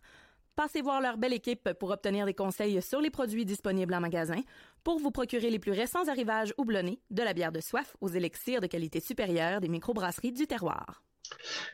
Passez 0.55 0.81
voir 0.81 1.01
leur 1.01 1.17
belle 1.17 1.33
équipe 1.33 1.73
pour 1.73 1.91
obtenir 1.91 2.25
des 2.25 2.33
conseils 2.33 2.81
sur 2.81 3.01
les 3.01 3.09
produits 3.09 3.43
disponibles 3.43 3.93
en 3.93 3.99
magasin, 3.99 4.39
pour 4.85 4.99
vous 4.99 5.11
procurer 5.11 5.49
les 5.49 5.59
plus 5.59 5.73
récents 5.73 6.07
arrivages 6.07 6.53
houblonnés, 6.57 7.01
de 7.11 7.23
la 7.23 7.33
bière 7.33 7.51
de 7.51 7.59
soif 7.59 7.97
aux 7.99 8.07
élixirs 8.07 8.61
de 8.61 8.67
qualité 8.67 9.01
supérieure 9.01 9.59
des 9.59 9.67
microbrasseries 9.67 10.31
du 10.31 10.47
terroir. 10.47 11.03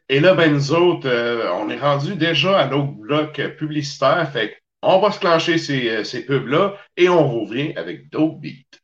Et 0.10 0.20
là, 0.20 0.34
ben 0.34 0.52
nous 0.52 0.72
autres, 0.72 1.08
euh, 1.08 1.54
on 1.54 1.70
est 1.70 1.78
rendu 1.78 2.16
déjà 2.16 2.58
à 2.58 2.68
nos 2.68 2.82
blocs 2.82 3.40
publicitaires, 3.56 4.32
fait 4.32 4.58
on 4.82 5.00
va 5.00 5.12
se 5.12 5.20
clencher 5.20 5.60
ces, 5.60 5.88
euh, 5.90 6.04
ces 6.04 6.26
pubs-là 6.26 6.76
et 6.98 7.08
on 7.08 7.42
revient 7.42 7.74
avec 7.76 8.10
d'autres 8.10 8.40
beats. 8.40 8.81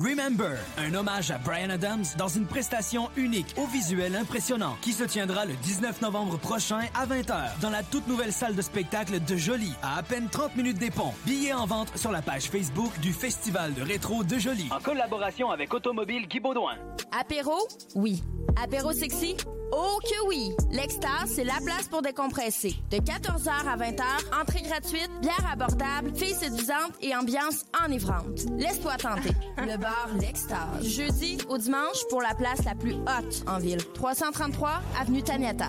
Remember, 0.00 0.56
un 0.76 0.94
hommage 0.94 1.32
à 1.32 1.38
Brian 1.38 1.70
Adams 1.70 2.04
dans 2.16 2.28
une 2.28 2.46
prestation 2.46 3.08
unique 3.16 3.52
au 3.56 3.66
visuel 3.66 4.14
impressionnant 4.14 4.76
qui 4.80 4.92
se 4.92 5.02
tiendra 5.02 5.44
le 5.44 5.54
19 5.54 6.02
novembre 6.02 6.38
prochain 6.38 6.82
à 6.94 7.04
20h 7.04 7.58
dans 7.60 7.70
la 7.70 7.82
toute 7.82 8.06
nouvelle 8.06 8.32
salle 8.32 8.54
de 8.54 8.62
spectacle 8.62 9.18
de 9.18 9.36
Jolie 9.36 9.74
à 9.82 9.98
à 9.98 10.04
peine 10.04 10.28
30 10.28 10.54
minutes 10.54 10.78
des 10.78 10.92
ponts. 10.92 11.14
Billets 11.26 11.52
en 11.52 11.66
vente 11.66 11.98
sur 11.98 12.12
la 12.12 12.22
page 12.22 12.44
Facebook 12.44 12.96
du 13.00 13.12
Festival 13.12 13.74
de 13.74 13.82
rétro 13.82 14.22
de 14.22 14.38
Jolie 14.38 14.68
en 14.70 14.78
collaboration 14.78 15.50
avec 15.50 15.74
Automobile 15.74 16.28
Guy 16.28 16.38
Baudouin. 16.38 16.76
Apéro? 17.10 17.58
Oui. 17.96 18.22
Apéro 18.54 18.92
sexy? 18.92 19.36
Oh 19.72 19.98
que 20.02 20.26
oui! 20.28 20.52
L'Extase, 20.70 21.30
c'est 21.34 21.44
la 21.44 21.58
place 21.64 21.88
pour 21.88 22.02
décompresser. 22.02 22.74
De 22.90 22.98
14h 22.98 23.50
à 23.50 23.76
20h, 23.76 24.40
entrée 24.40 24.62
gratuite, 24.62 25.10
bière 25.20 25.46
abordable, 25.50 26.14
filles 26.14 26.34
séduisantes 26.34 26.94
et 27.00 27.14
ambiance 27.14 27.64
enivrante. 27.84 28.44
Laisse-toi 28.56 28.96
tenter. 28.96 29.30
Le 29.58 29.76
bar 29.76 30.08
L'Extase. 30.18 30.82
jeudi 30.82 31.38
au 31.48 31.58
dimanche 31.58 31.98
pour 32.08 32.22
la 32.22 32.34
place 32.34 32.64
la 32.64 32.74
plus 32.74 32.94
haute 32.94 33.44
en 33.46 33.58
ville. 33.58 33.84
333 33.94 34.80
Avenue 35.00 35.22
Taniata. 35.22 35.68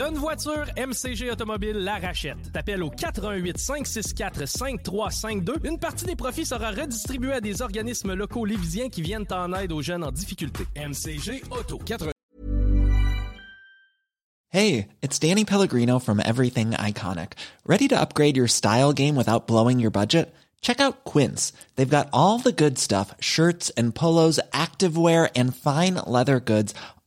T'as 0.00 0.08
une 0.08 0.16
voiture, 0.16 0.64
MCG 0.78 1.30
Automobile 1.30 1.76
la 1.76 1.98
rachète. 1.98 2.50
T'appelles 2.54 2.82
au 2.82 2.88
88 2.88 3.58
564 3.58 4.48
5352. 4.48 5.56
Une 5.64 5.78
partie 5.78 6.06
des 6.06 6.16
profits 6.16 6.46
sera 6.46 6.70
redistribuée 6.70 7.34
à 7.34 7.42
des 7.42 7.60
organismes 7.60 8.14
locaux 8.14 8.46
lévisiens 8.46 8.88
qui 8.88 9.02
viennent 9.02 9.26
en 9.30 9.52
aide 9.52 9.72
aux 9.72 9.82
jeunes 9.82 10.02
en 10.02 10.10
difficulté. 10.10 10.64
MCG 10.74 11.42
Auto 11.50 11.76
80. 11.76 12.12
Hey, 14.48 14.88
it's 15.02 15.18
Danny 15.18 15.44
Pellegrino 15.44 15.98
from 15.98 16.18
Everything 16.24 16.70
Iconic. 16.70 17.34
Ready 17.66 17.86
to 17.88 18.00
upgrade 18.00 18.38
your 18.38 18.48
style 18.48 18.94
game 18.94 19.16
without 19.16 19.46
blowing 19.46 19.80
your 19.80 19.90
budget? 19.90 20.34
Check 20.62 20.80
out 20.80 21.04
Quince. 21.04 21.52
They've 21.76 21.86
got 21.88 22.08
all 22.14 22.38
the 22.38 22.52
good 22.52 22.78
stuff, 22.78 23.14
shirts 23.20 23.70
and 23.76 23.94
polos, 23.94 24.40
activewear 24.52 25.30
and 25.36 25.54
fine 25.54 25.94
leather 26.06 26.40
goods 26.40 26.74